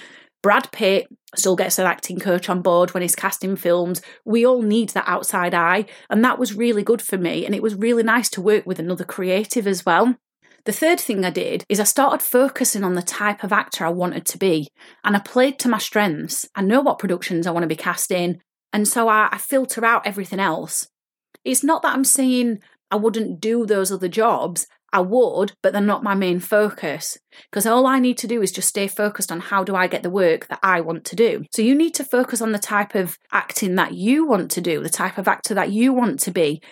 Brad 0.42 0.70
Pitt 0.72 1.06
still 1.36 1.56
gets 1.56 1.78
an 1.78 1.86
acting 1.86 2.18
coach 2.18 2.50
on 2.50 2.60
board 2.60 2.92
when 2.92 3.02
he's 3.02 3.14
casting 3.14 3.56
films. 3.56 4.02
We 4.26 4.44
all 4.44 4.62
need 4.62 4.90
that 4.90 5.08
outside 5.08 5.54
eye. 5.54 5.86
And 6.10 6.22
that 6.24 6.38
was 6.38 6.54
really 6.54 6.82
good 6.82 7.00
for 7.00 7.16
me. 7.16 7.46
And 7.46 7.54
it 7.54 7.62
was 7.62 7.76
really 7.76 8.02
nice 8.02 8.28
to 8.30 8.42
work 8.42 8.66
with 8.66 8.78
another 8.78 9.04
creative 9.04 9.66
as 9.66 9.86
well. 9.86 10.16
The 10.64 10.72
third 10.72 10.98
thing 10.98 11.24
I 11.24 11.30
did 11.30 11.64
is 11.68 11.78
I 11.78 11.84
started 11.84 12.20
focusing 12.20 12.84
on 12.84 12.94
the 12.94 13.02
type 13.02 13.44
of 13.44 13.52
actor 13.52 13.86
I 13.86 13.90
wanted 13.90 14.26
to 14.26 14.38
be. 14.38 14.68
And 15.04 15.16
I 15.16 15.20
played 15.20 15.58
to 15.60 15.68
my 15.68 15.78
strengths. 15.78 16.48
I 16.54 16.62
know 16.62 16.80
what 16.80 16.98
productions 16.98 17.46
I 17.46 17.50
want 17.50 17.62
to 17.62 17.68
be 17.68 17.76
cast 17.76 18.10
in. 18.10 18.40
And 18.72 18.88
so 18.88 19.08
I, 19.08 19.28
I 19.30 19.38
filter 19.38 19.84
out 19.84 20.06
everything 20.06 20.40
else. 20.40 20.88
It's 21.44 21.64
not 21.64 21.82
that 21.82 21.94
I'm 21.94 22.04
saying 22.04 22.60
I 22.90 22.96
wouldn't 22.96 23.40
do 23.40 23.66
those 23.66 23.92
other 23.92 24.08
jobs. 24.08 24.66
I 24.92 25.00
would, 25.00 25.54
but 25.60 25.72
they're 25.72 25.82
not 25.82 26.04
my 26.04 26.14
main 26.14 26.38
focus. 26.38 27.18
Because 27.50 27.66
all 27.66 27.84
I 27.84 27.98
need 27.98 28.16
to 28.18 28.28
do 28.28 28.40
is 28.40 28.52
just 28.52 28.68
stay 28.68 28.86
focused 28.86 29.32
on 29.32 29.40
how 29.40 29.64
do 29.64 29.74
I 29.74 29.88
get 29.88 30.04
the 30.04 30.10
work 30.10 30.46
that 30.46 30.60
I 30.62 30.80
want 30.82 31.04
to 31.06 31.16
do. 31.16 31.44
So 31.52 31.62
you 31.62 31.74
need 31.74 31.94
to 31.94 32.04
focus 32.04 32.40
on 32.40 32.52
the 32.52 32.60
type 32.60 32.94
of 32.94 33.18
acting 33.32 33.74
that 33.74 33.94
you 33.94 34.24
want 34.24 34.52
to 34.52 34.60
do, 34.60 34.80
the 34.80 34.88
type 34.88 35.18
of 35.18 35.26
actor 35.26 35.52
that 35.54 35.72
you 35.72 35.92
want 35.92 36.20
to 36.20 36.30
be, 36.30 36.62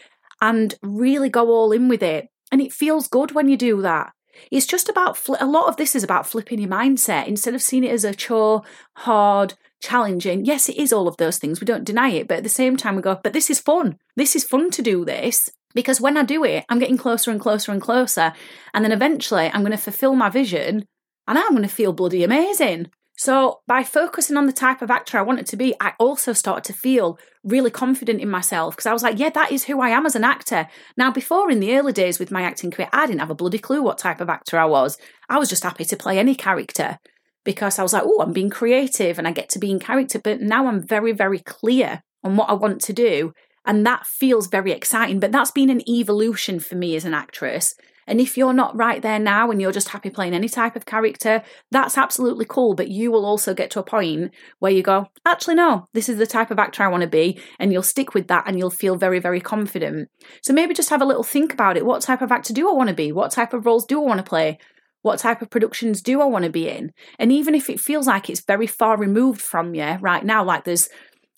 and 0.41 0.73
really 0.83 1.31
go 1.31 1.49
all 1.49 1.73
in 1.73 1.89
with 1.89 2.03
it. 2.03 2.29
And 2.53 2.61
it 2.61 2.73
feels 2.73 3.09
good 3.09 3.33
when 3.33 3.49
you 3.49 3.57
do 3.57 3.83
that. 3.83 4.13
It's 4.53 4.67
just 4.67 4.89
about, 4.89 5.19
a 5.41 5.47
lot 5.47 5.69
of 5.69 5.77
this 5.77 5.97
is 5.97 6.05
about 6.05 6.29
flipping 6.29 6.61
your 6.61 6.71
mindset 6.71 7.27
instead 7.27 7.55
of 7.55 7.63
seeing 7.63 7.83
it 7.83 7.91
as 7.91 8.05
a 8.05 8.15
chore, 8.15 8.63
hard, 8.99 9.55
challenging. 9.83 10.45
Yes, 10.45 10.69
it 10.69 10.77
is 10.77 10.93
all 10.93 11.09
of 11.09 11.17
those 11.19 11.39
things. 11.39 11.61
We 11.61 11.67
don't 11.67 11.85
deny 11.85 12.11
it. 12.11 12.29
But 12.29 12.39
at 12.39 12.45
the 12.45 12.49
same 12.49 12.77
time, 12.77 12.97
we 12.97 13.03
go, 13.03 13.21
but 13.23 13.33
this 13.33 13.51
is 13.51 13.61
fun. 13.61 13.99
This 14.17 14.35
is 14.35 14.45
fun 14.45 14.71
to 14.71 14.83
do 14.83 15.05
this. 15.05 15.51
Because 15.75 16.01
when 16.01 16.17
I 16.17 16.23
do 16.23 16.45
it, 16.45 16.65
I'm 16.69 16.79
getting 16.79 16.99
closer 16.99 17.31
and 17.31 17.41
closer 17.41 17.73
and 17.73 17.81
closer. 17.81 18.33
And 18.73 18.85
then 18.85 18.93
eventually, 18.93 19.51
I'm 19.53 19.63
going 19.63 19.73
to 19.73 19.79
fulfill 19.79 20.15
my 20.15 20.29
vision 20.29 20.87
and 21.27 21.39
I'm 21.39 21.51
going 21.51 21.63
to 21.63 21.69
feel 21.69 21.93
bloody 21.93 22.25
amazing. 22.25 22.91
So, 23.17 23.61
by 23.67 23.85
focusing 23.85 24.37
on 24.37 24.47
the 24.47 24.53
type 24.53 24.83
of 24.83 24.91
actor 24.91 25.19
I 25.19 25.23
wanted 25.23 25.47
to 25.47 25.57
be, 25.57 25.75
I 25.81 25.93
also 25.99 26.33
started 26.33 26.65
to 26.65 26.73
feel 26.73 27.19
really 27.45 27.71
confident 27.71 28.21
in 28.21 28.29
myself 28.29 28.75
because 28.75 28.87
I 28.87 28.93
was 28.93 29.03
like, 29.03 29.19
yeah, 29.19 29.31
that 29.31 29.53
is 29.53 29.65
who 29.65 29.81
I 29.81 29.91
am 29.91 30.07
as 30.07 30.17
an 30.17 30.25
actor. 30.25 30.67
Now, 30.97 31.13
before 31.13 31.51
in 31.51 31.61
the 31.61 31.77
early 31.77 31.93
days 31.93 32.19
with 32.19 32.31
my 32.31 32.43
acting 32.43 32.71
career, 32.71 32.89
I 32.93 33.07
didn't 33.07 33.21
have 33.21 33.31
a 33.31 33.35
bloody 33.35 33.59
clue 33.59 33.83
what 33.83 33.99
type 33.99 34.21
of 34.21 34.31
actor 34.31 34.59
I 34.59 34.65
was. 34.65 34.99
I 35.29 35.39
was 35.39 35.49
just 35.49 35.63
happy 35.63 35.85
to 35.85 35.97
play 35.97 36.19
any 36.19 36.35
character 36.35 36.99
because 37.45 37.79
I 37.79 37.83
was 37.83 37.93
like, 37.93 38.05
oh, 38.05 38.21
I'm 38.21 38.33
being 38.33 38.51
creative 38.51 39.19
and 39.19 39.27
I 39.27 39.33
get 39.33 39.49
to 39.51 39.59
be 39.59 39.71
in 39.71 39.81
character. 39.81 40.19
But 40.19 40.41
now 40.41 40.67
I'm 40.67 40.87
very, 40.87 41.13
very 41.13 41.39
clear 41.41 42.03
on 42.23 42.37
what 42.37 42.51
I 42.51 42.55
want 42.55 42.81
to 42.83 42.93
do. 42.93 43.33
And 43.65 43.87
that 43.87 44.07
feels 44.07 44.49
very 44.49 44.73
exciting. 44.73 45.21
But 45.21 45.33
that's 45.33 45.51
been 45.51 45.71
an 45.71 45.89
evolution 45.89 46.61
for 46.61 46.75
me 46.75 46.97
as 46.97 47.05
an 47.05 47.15
actress. 47.15 47.75
And 48.07 48.21
if 48.21 48.37
you're 48.37 48.53
not 48.53 48.77
right 48.77 49.01
there 49.01 49.19
now 49.19 49.51
and 49.51 49.61
you're 49.61 49.73
just 49.73 49.91
happy 49.91 50.11
playing 50.11 50.35
any 50.35 50.49
type 50.49 50.75
of 50.75 50.87
character, 50.87 51.43
that's 51.71 51.97
absolutely 51.97 52.45
cool. 52.45 52.75
But 52.75 52.89
you 52.89 53.13
will 53.13 53.25
also 53.25 53.55
get 53.55 53.71
to 53.73 53.79
a 53.79 53.85
point 53.85 54.33
where 54.59 54.73
you 54.73 54.83
go, 54.83 55.07
actually, 55.25 55.55
no, 55.55 55.87
this 55.93 56.09
is 56.09 56.19
the 56.19 56.27
type 56.27 56.51
of 56.51 56.59
actor 56.59 56.83
I 56.83 56.89
want 56.89 57.03
to 57.03 57.09
be. 57.09 57.41
And 57.61 57.73
you'll 57.73 57.83
stick 57.83 58.13
with 58.13 58.27
that 58.29 58.45
and 58.47 58.59
you'll 58.59 58.71
feel 58.71 58.97
very, 58.97 59.21
very 59.21 59.41
confident. 59.41 60.11
So 60.43 60.53
maybe 60.53 60.75
just 60.75 60.91
have 60.91 61.03
a 61.03 61.07
little 61.07 61.23
think 61.23 61.53
about 61.53 61.77
it. 61.77 61.87
What 61.87 62.03
type 62.03 62.23
of 62.23 62.33
actor 62.33 62.53
do 62.53 62.69
I 62.69 62.73
want 62.73 62.89
to 62.89 62.95
be? 62.95 63.13
What 63.13 63.31
type 63.31 63.53
of 63.53 63.67
roles 63.67 63.87
do 63.87 64.03
I 64.03 64.07
want 64.07 64.19
to 64.19 64.29
play? 64.29 64.59
What 65.03 65.19
type 65.19 65.43
of 65.43 65.51
productions 65.51 66.01
do 66.01 66.21
I 66.21 66.25
want 66.25 66.45
to 66.45 66.51
be 66.51 66.69
in? 66.69 66.93
And 67.19 67.31
even 67.31 67.55
if 67.55 67.69
it 67.69 67.81
feels 67.81 68.07
like 68.07 68.31
it's 68.31 68.45
very 68.45 68.67
far 68.67 68.97
removed 68.97 69.41
from 69.41 69.75
you 69.75 69.99
right 70.01 70.25
now, 70.25 70.45
like 70.45 70.65
there's 70.65 70.89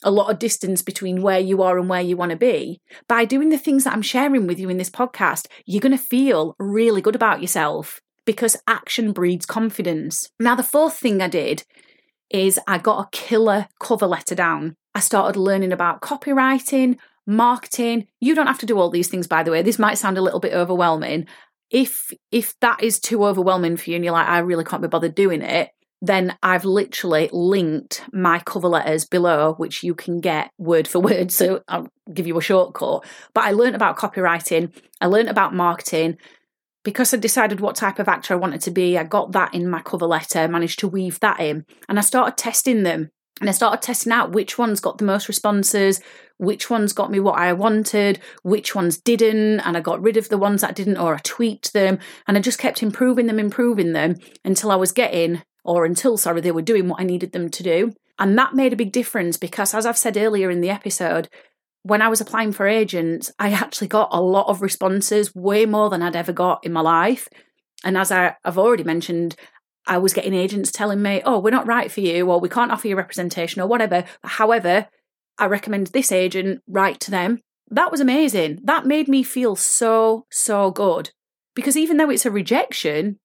a 0.02 0.11
lot 0.11 0.30
of 0.30 0.38
distance 0.38 0.83
between 0.83 1.23
where 1.23 1.38
you 1.38 1.62
are 1.62 1.78
and 1.78 1.88
where 1.88 2.02
you 2.02 2.16
want 2.16 2.30
to 2.30 2.37
be, 2.37 2.80
by 3.09 3.25
doing 3.25 3.49
the 3.49 3.59
things 3.59 3.85
that 3.85 3.94
I'm 3.94 4.02
sharing 4.02 4.47
with 4.47 4.59
you 4.59 4.68
in 4.68 4.76
this 4.76 4.90
podcast, 4.90 5.47
you're 5.64 5.80
going 5.80 5.97
to 5.97 6.02
feel 6.02 6.54
really 6.59 7.00
good 7.00 7.14
about 7.16 7.40
yourself 7.40 8.00
because 8.26 8.56
action 8.66 9.12
breeds 9.12 9.47
confidence. 9.47 10.30
Now, 10.38 10.54
the 10.54 10.62
fourth 10.62 10.99
thing 10.99 11.21
I 11.21 11.28
did 11.28 11.64
is 12.30 12.59
I 12.66 12.78
got 12.78 13.00
a 13.00 13.16
killer 13.16 13.68
cover 13.80 14.06
letter 14.06 14.35
down. 14.35 14.76
I 14.94 15.00
started 15.00 15.38
learning 15.38 15.73
about 15.73 16.00
copywriting, 16.00 16.99
marketing. 17.26 18.06
You 18.21 18.35
don't 18.35 18.47
have 18.47 18.59
to 18.59 18.66
do 18.66 18.78
all 18.78 18.90
these 18.90 19.09
things, 19.09 19.26
by 19.26 19.42
the 19.42 19.50
way. 19.50 19.62
This 19.62 19.78
might 19.78 19.99
sound 19.99 20.18
a 20.18 20.23
little 20.23 20.40
bit 20.40 20.52
overwhelming 20.52 21.26
if 21.71 22.12
if 22.30 22.59
that 22.61 22.83
is 22.83 23.00
too 23.00 23.25
overwhelming 23.25 23.76
for 23.76 23.90
you 23.90 23.97
and 23.97 24.04
you're 24.04 24.12
like, 24.12 24.28
I 24.28 24.38
really 24.38 24.64
can't 24.64 24.83
be 24.83 24.88
bothered 24.88 25.14
doing 25.14 25.42
it, 25.42 25.71
then 26.00 26.37
I've 26.42 26.64
literally 26.64 27.30
linked 27.33 28.02
my 28.12 28.38
cover 28.40 28.68
letters 28.68 29.06
below, 29.06 29.54
which 29.54 29.83
you 29.83 29.94
can 29.94 30.21
get 30.21 30.50
word 30.59 30.87
for 30.87 30.99
word. 31.00 31.33
So 31.33 31.62
I'll 31.68 31.88
give 32.12 32.26
you 32.26 32.37
a 32.38 32.42
shortcut. 32.42 33.04
But 33.33 33.44
I 33.44 33.52
learned 33.52 33.76
about 33.76 33.97
copywriting, 33.97 34.75
I 35.00 35.06
learned 35.06 35.28
about 35.28 35.54
marketing. 35.54 36.18
Because 36.85 37.14
I 37.14 37.16
decided 37.16 37.61
what 37.61 37.76
type 37.76 37.99
of 37.99 38.09
actor 38.09 38.35
I 38.35 38.37
wanted 38.37 38.61
to 38.61 38.71
be, 38.71 38.99
I 38.99 39.04
got 39.04 39.33
that 39.33 39.54
in 39.54 39.71
my 39.71 39.80
cover 39.80 40.04
letter, 40.04 40.47
managed 40.47 40.80
to 40.80 40.88
weave 40.88 41.18
that 41.21 41.40
in, 41.40 41.64
and 41.88 41.99
I 41.99 42.02
started 42.02 42.37
testing 42.37 42.83
them. 42.83 43.11
And 43.40 43.49
I 43.49 43.54
started 43.54 43.80
testing 43.80 44.12
out 44.12 44.33
which 44.33 44.59
ones 44.59 44.80
got 44.80 44.99
the 44.99 45.06
most 45.06 45.26
responses, 45.26 46.02
which 46.44 46.70
ones 46.70 46.92
got 46.92 47.10
me 47.10 47.20
what 47.20 47.38
I 47.38 47.52
wanted, 47.52 48.20
which 48.42 48.74
ones 48.74 48.98
didn't, 48.98 49.60
and 49.60 49.76
I 49.76 49.80
got 49.80 50.02
rid 50.02 50.16
of 50.16 50.28
the 50.28 50.38
ones 50.38 50.60
that 50.60 50.74
didn't, 50.74 50.98
or 50.98 51.14
I 51.14 51.20
tweaked 51.22 51.72
them, 51.72 51.98
and 52.26 52.36
I 52.36 52.40
just 52.40 52.58
kept 52.58 52.82
improving 52.82 53.26
them, 53.26 53.38
improving 53.38 53.92
them 53.92 54.16
until 54.44 54.70
I 54.70 54.76
was 54.76 54.92
getting, 54.92 55.42
or 55.64 55.84
until, 55.84 56.16
sorry, 56.16 56.40
they 56.40 56.52
were 56.52 56.62
doing 56.62 56.88
what 56.88 57.00
I 57.00 57.04
needed 57.04 57.32
them 57.32 57.48
to 57.50 57.62
do. 57.62 57.92
And 58.18 58.38
that 58.38 58.54
made 58.54 58.72
a 58.72 58.76
big 58.76 58.92
difference 58.92 59.36
because, 59.36 59.74
as 59.74 59.86
I've 59.86 59.98
said 59.98 60.16
earlier 60.16 60.50
in 60.50 60.60
the 60.60 60.70
episode, 60.70 61.28
when 61.82 62.00
I 62.00 62.08
was 62.08 62.20
applying 62.20 62.52
for 62.52 62.66
agents, 62.66 63.30
I 63.38 63.50
actually 63.50 63.88
got 63.88 64.08
a 64.12 64.20
lot 64.20 64.48
of 64.48 64.62
responses, 64.62 65.34
way 65.34 65.66
more 65.66 65.90
than 65.90 66.02
I'd 66.02 66.16
ever 66.16 66.32
got 66.32 66.64
in 66.64 66.72
my 66.72 66.80
life. 66.80 67.28
And 67.84 67.98
as 67.98 68.10
I, 68.10 68.36
have 68.44 68.56
already 68.56 68.84
mentioned, 68.84 69.36
I 69.86 69.98
was 69.98 70.14
getting 70.14 70.32
agents 70.32 70.72
telling 70.72 71.02
me, 71.02 71.20
oh, 71.24 71.38
we're 71.38 71.50
not 71.50 71.66
right 71.66 71.92
for 71.92 72.00
you, 72.00 72.30
or 72.30 72.40
we 72.40 72.48
can't 72.48 72.72
offer 72.72 72.88
you 72.88 72.96
representation, 72.96 73.60
or 73.60 73.66
whatever. 73.66 74.04
However, 74.22 74.88
I 75.38 75.46
recommend 75.46 75.88
this 75.88 76.12
agent, 76.12 76.62
write 76.68 77.00
to 77.00 77.10
them. 77.10 77.40
That 77.70 77.90
was 77.90 78.00
amazing. 78.00 78.60
That 78.64 78.86
made 78.86 79.08
me 79.08 79.22
feel 79.22 79.56
so, 79.56 80.26
so 80.30 80.70
good. 80.70 81.10
Because 81.54 81.76
even 81.76 81.96
though 81.96 82.10
it's 82.10 82.26
a 82.26 82.30
rejection, 82.30 83.18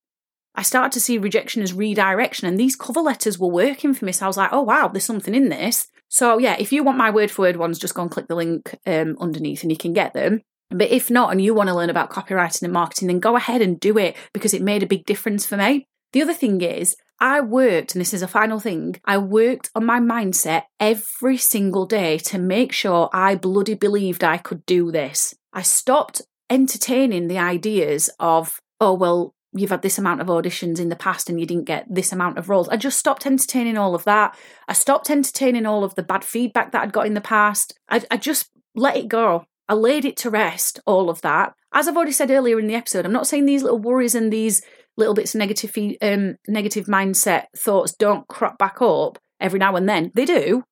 I 0.56 0.62
started 0.62 0.92
to 0.94 1.00
see 1.00 1.18
rejection 1.18 1.62
as 1.62 1.74
redirection, 1.74 2.48
and 2.48 2.60
these 2.60 2.76
cover 2.76 3.02
letters 3.02 3.40
were 3.40 3.48
working 3.48 3.94
for 3.94 4.06
me. 4.06 4.12
So 4.12 4.26
I 4.26 4.28
was 4.28 4.38
like, 4.38 4.52
oh, 4.52 4.62
wow, 4.62 4.88
there's 4.88 5.06
something 5.06 5.36
in 5.36 5.50
this. 5.50 5.88
So, 6.10 6.38
yeah, 6.40 6.56
if 6.60 6.72
you 6.72 6.84
want 6.84 6.98
my 6.98 7.12
word 7.12 7.30
for 7.30 7.44
word 7.44 7.58
ones, 7.58 7.80
just 7.80 7.94
go 7.94 8.02
and 8.02 8.12
click 8.12 8.28
the 8.28 8.36
link 8.36 8.76
um, 8.86 9.16
underneath 9.20 9.62
and 9.62 9.72
you 9.72 9.78
can 9.78 9.94
get 9.94 10.14
them. 10.14 10.42
But 10.72 10.90
if 10.90 11.10
not, 11.10 11.32
and 11.32 11.42
you 11.42 11.54
want 11.54 11.70
to 11.70 11.76
learn 11.76 11.90
about 11.90 12.10
copywriting 12.10 12.64
and 12.64 12.74
marketing, 12.74 13.08
then 13.08 13.20
go 13.20 13.36
ahead 13.36 13.62
and 13.62 13.80
do 13.80 13.98
it 13.98 14.16
because 14.34 14.54
it 14.54 14.62
made 14.62 14.84
a 14.84 14.88
big 14.88 15.06
difference 15.06 15.46
for 15.46 15.58
me. 15.58 15.88
The 16.14 16.22
other 16.22 16.34
thing 16.34 16.62
is, 16.62 16.96
I 17.22 17.42
worked, 17.42 17.94
and 17.94 18.02
this 18.02 18.14
is 18.14 18.22
a 18.22 18.28
final 18.28 18.60
thing, 18.60 19.00
I 19.04 19.18
worked 19.18 19.70
on 19.76 19.86
my 19.86 20.00
mindset 20.00 20.64
every 20.80 21.38
single 21.38 21.86
day 21.86 22.18
to 22.20 22.38
make 22.38 22.72
sure 22.72 23.10
I 23.12 23.36
bloody 23.36 23.74
believed 23.74 24.24
I 24.24 24.38
could 24.38 24.66
do 24.66 24.92
this. 24.92 25.36
I 25.52 25.62
stopped 25.62 26.22
entertaining 26.50 27.28
the 27.28 27.38
ideas 27.38 28.10
of, 28.20 28.62
oh, 28.80 28.94
well, 28.94 29.34
you've 29.52 29.72
had 29.72 29.82
this 29.82 29.98
amount 29.98 30.22
of 30.22 30.28
auditions 30.28 30.80
in 30.80 30.90
the 30.90 30.96
past 30.96 31.30
and 31.30 31.40
you 31.40 31.46
didn't 31.46 31.66
get 31.66 31.86
this 31.90 32.12
amount 32.12 32.38
of 32.38 32.50
roles. 32.50 32.70
I 32.70 32.78
just 32.78 33.00
stopped 33.00 33.26
entertaining 33.26 33.78
all 33.78 33.96
of 33.96 34.04
that. 34.06 34.38
I 34.68 34.74
stopped 34.74 35.10
entertaining 35.10 35.66
all 35.66 35.84
of 35.84 35.96
the 35.96 36.04
bad 36.04 36.24
feedback 36.24 36.72
that 36.72 36.84
I'd 36.84 36.94
got 36.94 37.08
in 37.08 37.16
the 37.16 37.22
past. 37.22 37.78
I, 37.90 38.04
I 38.12 38.18
just 38.18 38.50
let 38.76 38.96
it 38.96 39.08
go. 39.08 39.46
I 39.68 39.74
laid 39.74 40.06
it 40.06 40.18
to 40.18 40.30
rest, 40.30 40.80
all 40.86 41.10
of 41.10 41.22
that. 41.22 41.54
As 41.74 41.88
I've 41.88 41.96
already 41.96 42.12
said 42.12 42.32
earlier 42.32 42.60
in 42.60 42.68
the 42.68 42.76
episode, 42.76 43.06
I'm 43.06 43.12
not 43.12 43.28
saying 43.28 43.46
these 43.46 43.64
little 43.64 43.78
worries 43.78 44.16
and 44.16 44.34
these 44.34 44.64
little 45.00 45.16
bits 45.16 45.34
of 45.34 45.40
negative 45.40 45.76
um, 46.02 46.36
negative 46.48 46.86
mindset 46.86 47.46
thoughts 47.58 47.94
don't 47.94 48.28
crop 48.28 48.58
back 48.58 48.82
up 48.82 49.18
every 49.40 49.60
now 49.60 49.76
and 49.76 49.90
then. 49.90 50.12
They 50.14 50.26
do, 50.26 50.64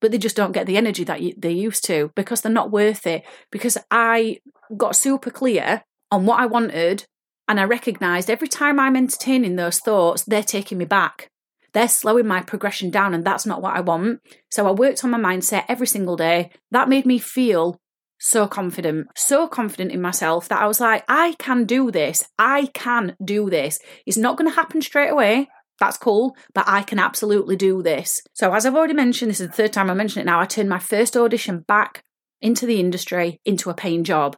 but 0.00 0.10
they 0.10 0.18
just 0.18 0.36
don't 0.36 0.52
get 0.52 0.66
the 0.66 0.76
energy 0.76 1.04
that 1.04 1.20
they 1.38 1.52
used 1.52 1.84
to 1.84 2.10
because 2.16 2.40
they're 2.40 2.50
not 2.50 2.72
worth 2.72 3.06
it. 3.06 3.24
Because 3.52 3.78
I 3.90 4.38
got 4.76 4.96
super 4.96 5.30
clear 5.30 5.84
on 6.10 6.26
what 6.26 6.40
I 6.40 6.46
wanted, 6.46 7.04
and 7.46 7.60
I 7.60 7.64
recognised 7.64 8.30
every 8.30 8.48
time 8.48 8.80
I'm 8.80 8.96
entertaining 8.96 9.56
those 9.56 9.78
thoughts, 9.78 10.24
they're 10.24 10.42
taking 10.42 10.78
me 10.78 10.86
back. 10.86 11.28
They're 11.74 11.88
slowing 11.88 12.26
my 12.26 12.40
progression 12.40 12.90
down, 12.90 13.14
and 13.14 13.24
that's 13.24 13.46
not 13.46 13.60
what 13.60 13.76
I 13.76 13.80
want. 13.80 14.20
So 14.50 14.66
I 14.66 14.70
worked 14.70 15.04
on 15.04 15.10
my 15.10 15.18
mindset 15.18 15.64
every 15.68 15.86
single 15.86 16.16
day. 16.16 16.50
That 16.70 16.88
made 16.88 17.04
me 17.04 17.18
feel 17.18 17.78
so 18.24 18.48
confident, 18.48 19.08
so 19.14 19.46
confident 19.46 19.92
in 19.92 20.00
myself 20.00 20.48
that 20.48 20.62
I 20.62 20.66
was 20.66 20.80
like, 20.80 21.04
I 21.08 21.34
can 21.38 21.66
do 21.66 21.90
this. 21.90 22.26
I 22.38 22.70
can 22.72 23.16
do 23.22 23.50
this. 23.50 23.78
It's 24.06 24.16
not 24.16 24.38
going 24.38 24.48
to 24.50 24.56
happen 24.56 24.80
straight 24.80 25.10
away. 25.10 25.48
That's 25.78 25.98
cool, 25.98 26.34
but 26.54 26.64
I 26.66 26.82
can 26.82 26.98
absolutely 26.98 27.56
do 27.56 27.82
this. 27.82 28.22
So, 28.32 28.54
as 28.54 28.64
I've 28.64 28.76
already 28.76 28.94
mentioned, 28.94 29.30
this 29.30 29.40
is 29.40 29.48
the 29.48 29.52
third 29.52 29.74
time 29.74 29.90
I 29.90 29.94
mentioned 29.94 30.22
it 30.22 30.26
now, 30.26 30.40
I 30.40 30.46
turned 30.46 30.70
my 30.70 30.78
first 30.78 31.16
audition 31.16 31.64
back 31.68 32.02
into 32.40 32.64
the 32.64 32.80
industry 32.80 33.40
into 33.44 33.68
a 33.68 33.74
paying 33.74 34.04
job. 34.04 34.36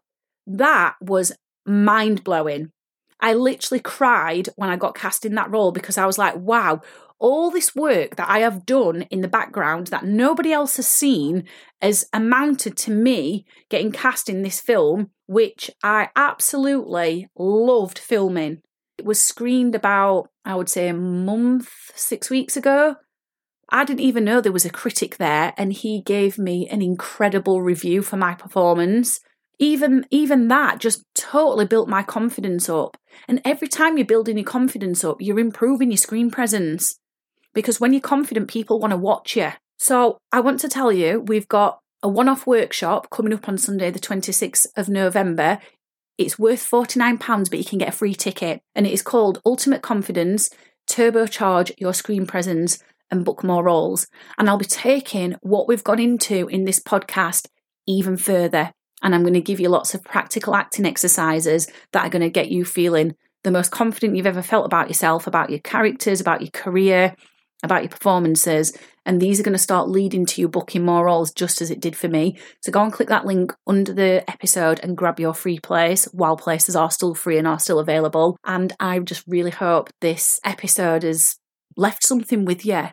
That 0.49 0.97
was 1.01 1.33
mind 1.65 2.25
blowing. 2.25 2.73
I 3.21 3.35
literally 3.35 3.81
cried 3.81 4.49
when 4.57 4.69
I 4.69 4.77
got 4.77 4.97
cast 4.97 5.25
in 5.25 5.37
that 5.37 5.51
role 5.51 5.73
because 5.73 5.97
I 5.97 6.07
was 6.07 6.19
like, 6.19 6.35
wow, 6.37 6.81
all 7.19 7.51
this 7.51 7.75
work 7.75 8.17
that 8.17 8.29
I 8.29 8.41
have 8.41 8.67
done 8.67 9.03
in 9.03 9.21
the 9.21 9.29
background 9.29 9.89
that 9.89 10.05
nobody 10.05 10.53
else 10.53 10.77
has 10.77 10.87
seen 10.87 11.45
has 11.81 12.07
amounted 12.13 12.77
to 12.79 12.91
me 12.91 13.47
getting 13.71 13.93
cast 13.93 14.29
in 14.29 14.43
this 14.43 14.61
film, 14.61 15.11
which 15.27 15.71
I 15.83 16.11
absolutely 16.15 17.29
loved 17.37 17.99
filming. 17.99 18.63
It 18.99 19.05
was 19.05 19.21
screened 19.21 19.75
about, 19.75 20.29
I 20.45 20.55
would 20.55 20.69
say, 20.69 20.89
a 20.89 20.95
month, 20.95 21.71
six 21.95 22.31
weeks 22.31 22.57
ago. 22.57 22.97
I 23.69 23.85
didn't 23.85 24.01
even 24.01 24.25
know 24.25 24.41
there 24.41 24.53
was 24.53 24.65
a 24.65 24.71
critic 24.71 25.17
there, 25.17 25.53
and 25.57 25.73
he 25.73 26.01
gave 26.01 26.39
me 26.39 26.69
an 26.69 26.83
incredible 26.83 27.63
review 27.63 28.01
for 28.03 28.17
my 28.17 28.35
performance. 28.35 29.21
Even 29.59 30.07
even 30.11 30.49
that 30.49 30.81
just 30.81 31.03
totally 31.15 31.65
built 31.65 31.89
my 31.89 32.03
confidence 32.03 32.69
up. 32.69 32.97
And 33.27 33.41
every 33.45 33.69
time 33.69 33.97
you're 33.97 34.07
building 34.07 34.37
your 34.37 34.45
confidence 34.45 35.03
up, 35.03 35.17
you're 35.21 35.41
improving 35.41 35.91
your 35.91 35.97
screen 35.97 36.31
presence 36.31 36.99
because 37.57 37.81
when 37.81 37.95
you're 37.95 38.03
confident, 38.03 38.51
people 38.51 38.79
want 38.79 38.91
to 38.91 38.99
watch 38.99 39.35
you. 39.35 39.51
So 39.79 40.19
I 40.31 40.41
want 40.41 40.61
to 40.61 40.69
tell 40.69 40.93
you, 40.93 41.21
we've 41.21 41.49
got 41.49 41.81
a 42.03 42.09
one 42.09 42.29
off 42.29 42.47
workshop 42.47 43.09
coming 43.09 43.33
up 43.33 43.49
on 43.49 43.57
Sunday, 43.57 43.91
the 43.91 43.99
26th 43.99 44.67
of 44.77 44.91
November. 44.91 45.59
It's 46.19 46.39
worth 46.39 46.71
£49, 46.71 47.49
but 47.49 47.59
you 47.59 47.65
can 47.65 47.79
get 47.79 47.89
a 47.89 47.93
free 47.93 48.15
ticket. 48.15 48.61
And 48.75 48.87
it 48.87 48.93
is 48.93 49.01
called 49.01 49.41
Ultimate 49.47 49.81
Confidence 49.81 50.51
Turbocharge 50.87 51.73
Your 51.79 51.95
Screen 51.95 52.27
Presence 52.27 52.79
and 53.11 53.25
Book 53.25 53.43
More 53.43 53.65
Roles. 53.65 54.07
And 54.37 54.51
I'll 54.51 54.59
be 54.59 54.67
taking 54.67 55.37
what 55.41 55.67
we've 55.67 55.83
gone 55.83 55.99
into 55.99 56.49
in 56.49 56.67
this 56.67 56.79
podcast 56.79 57.47
even 57.87 58.19
further. 58.19 58.71
And 59.03 59.15
I'm 59.15 59.23
going 59.23 59.33
to 59.33 59.41
give 59.41 59.61
you 59.61 59.71
lots 59.71 59.95
of 59.95 60.05
practical 60.05 60.55
acting 60.55 60.85
exercises 60.85 61.69
that 61.93 62.05
are 62.05 62.11
going 62.11 62.21
to 62.21 62.29
get 62.29 62.51
you 62.51 62.67
feeling 62.67 63.15
the 63.45 63.51
most 63.51 63.71
confident 63.71 64.15
you've 64.15 64.27
ever 64.27 64.43
felt 64.43 64.67
about 64.67 64.89
yourself, 64.89 65.27
about 65.27 65.49
your 65.49 65.61
characters, 65.61 66.21
about 66.21 66.43
your 66.43 66.51
career, 66.51 67.17
about 67.63 67.83
your 67.83 67.91
performances, 67.91 68.77
and 69.05 69.21
these 69.21 69.39
are 69.39 69.43
going 69.43 69.53
to 69.53 69.59
start 69.59 69.89
leading 69.89 70.27
to 70.27 70.41
you 70.41 70.49
booking 70.49 70.85
more 70.85 71.07
roles 71.07 71.33
just 71.33 71.63
as 71.63 71.71
it 71.71 71.81
did 71.81 71.97
for 71.97 72.09
me. 72.09 72.37
So 72.61 72.73
go 72.73 72.83
and 72.83 72.93
click 72.93 73.09
that 73.09 73.25
link 73.25 73.55
under 73.67 73.93
the 73.93 74.25
episode 74.29 74.81
and 74.83 74.97
grab 74.97 75.21
your 75.21 75.35
free 75.35 75.61
place 75.61 76.07
while 76.07 76.37
places 76.37 76.75
are 76.77 76.91
still 76.91 77.15
free 77.15 77.39
and 77.39 77.47
are 77.47 77.59
still 77.59 77.79
available. 77.79 78.37
And 78.45 78.73
I 78.81 78.99
just 78.99 79.25
really 79.27 79.53
hope 79.53 79.91
this 80.01 80.41
episode 80.45 81.05
has 81.05 81.37
left 81.77 82.05
something 82.05 82.45
with 82.45 82.67
you 82.67 82.89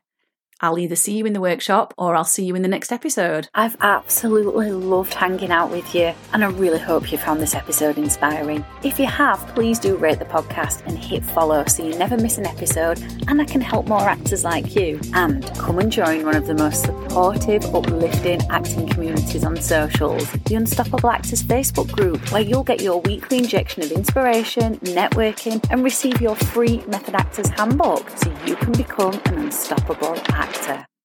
I'll 0.63 0.79
either 0.79 0.95
see 0.95 1.17
you 1.17 1.25
in 1.25 1.33
the 1.33 1.41
workshop 1.41 1.93
or 1.97 2.15
I'll 2.15 2.23
see 2.23 2.45
you 2.45 2.55
in 2.55 2.61
the 2.61 2.69
next 2.69 2.93
episode. 2.93 3.49
I've 3.53 3.75
absolutely 3.81 4.71
loved 4.71 5.13
hanging 5.13 5.51
out 5.51 5.69
with 5.69 5.93
you, 5.93 6.13
and 6.31 6.41
I 6.41 6.47
really 6.47 6.79
hope 6.79 7.11
you 7.11 7.17
found 7.17 7.41
this 7.41 7.53
episode 7.53 7.97
inspiring. 7.97 8.63
If 8.81 8.97
you 8.97 9.05
have, 9.07 9.45
please 9.53 9.77
do 9.77 9.97
rate 9.97 10.19
the 10.19 10.25
podcast 10.25 10.85
and 10.87 10.97
hit 10.97 11.25
follow 11.25 11.65
so 11.65 11.85
you 11.85 11.97
never 11.97 12.15
miss 12.15 12.37
an 12.37 12.45
episode, 12.45 13.01
and 13.27 13.41
I 13.41 13.45
can 13.45 13.59
help 13.59 13.87
more 13.87 14.07
actors 14.07 14.45
like 14.45 14.73
you. 14.73 15.01
And 15.13 15.45
come 15.57 15.79
and 15.79 15.91
join 15.91 16.23
one 16.23 16.37
of 16.37 16.47
the 16.47 16.53
most 16.53 16.83
supportive, 16.85 17.65
uplifting 17.75 18.39
acting 18.49 18.87
communities 18.87 19.43
on 19.43 19.59
socials, 19.59 20.31
the 20.45 20.55
Unstoppable 20.55 21.09
Actors 21.09 21.43
Facebook 21.43 21.91
group, 21.91 22.31
where 22.31 22.41
you'll 22.41 22.63
get 22.63 22.79
your 22.79 23.01
weekly 23.01 23.39
injection 23.39 23.83
of 23.83 23.91
inspiration, 23.91 24.77
networking, 24.77 25.61
and 25.69 25.83
receive 25.83 26.21
your 26.21 26.37
free 26.37 26.81
Method 26.87 27.15
Actors 27.15 27.49
handbook 27.49 28.09
so 28.11 28.33
you 28.45 28.55
can 28.55 28.71
become 28.71 29.19
an 29.25 29.39
unstoppable 29.39 30.17
actor 30.29 30.52
actor. 30.53 30.92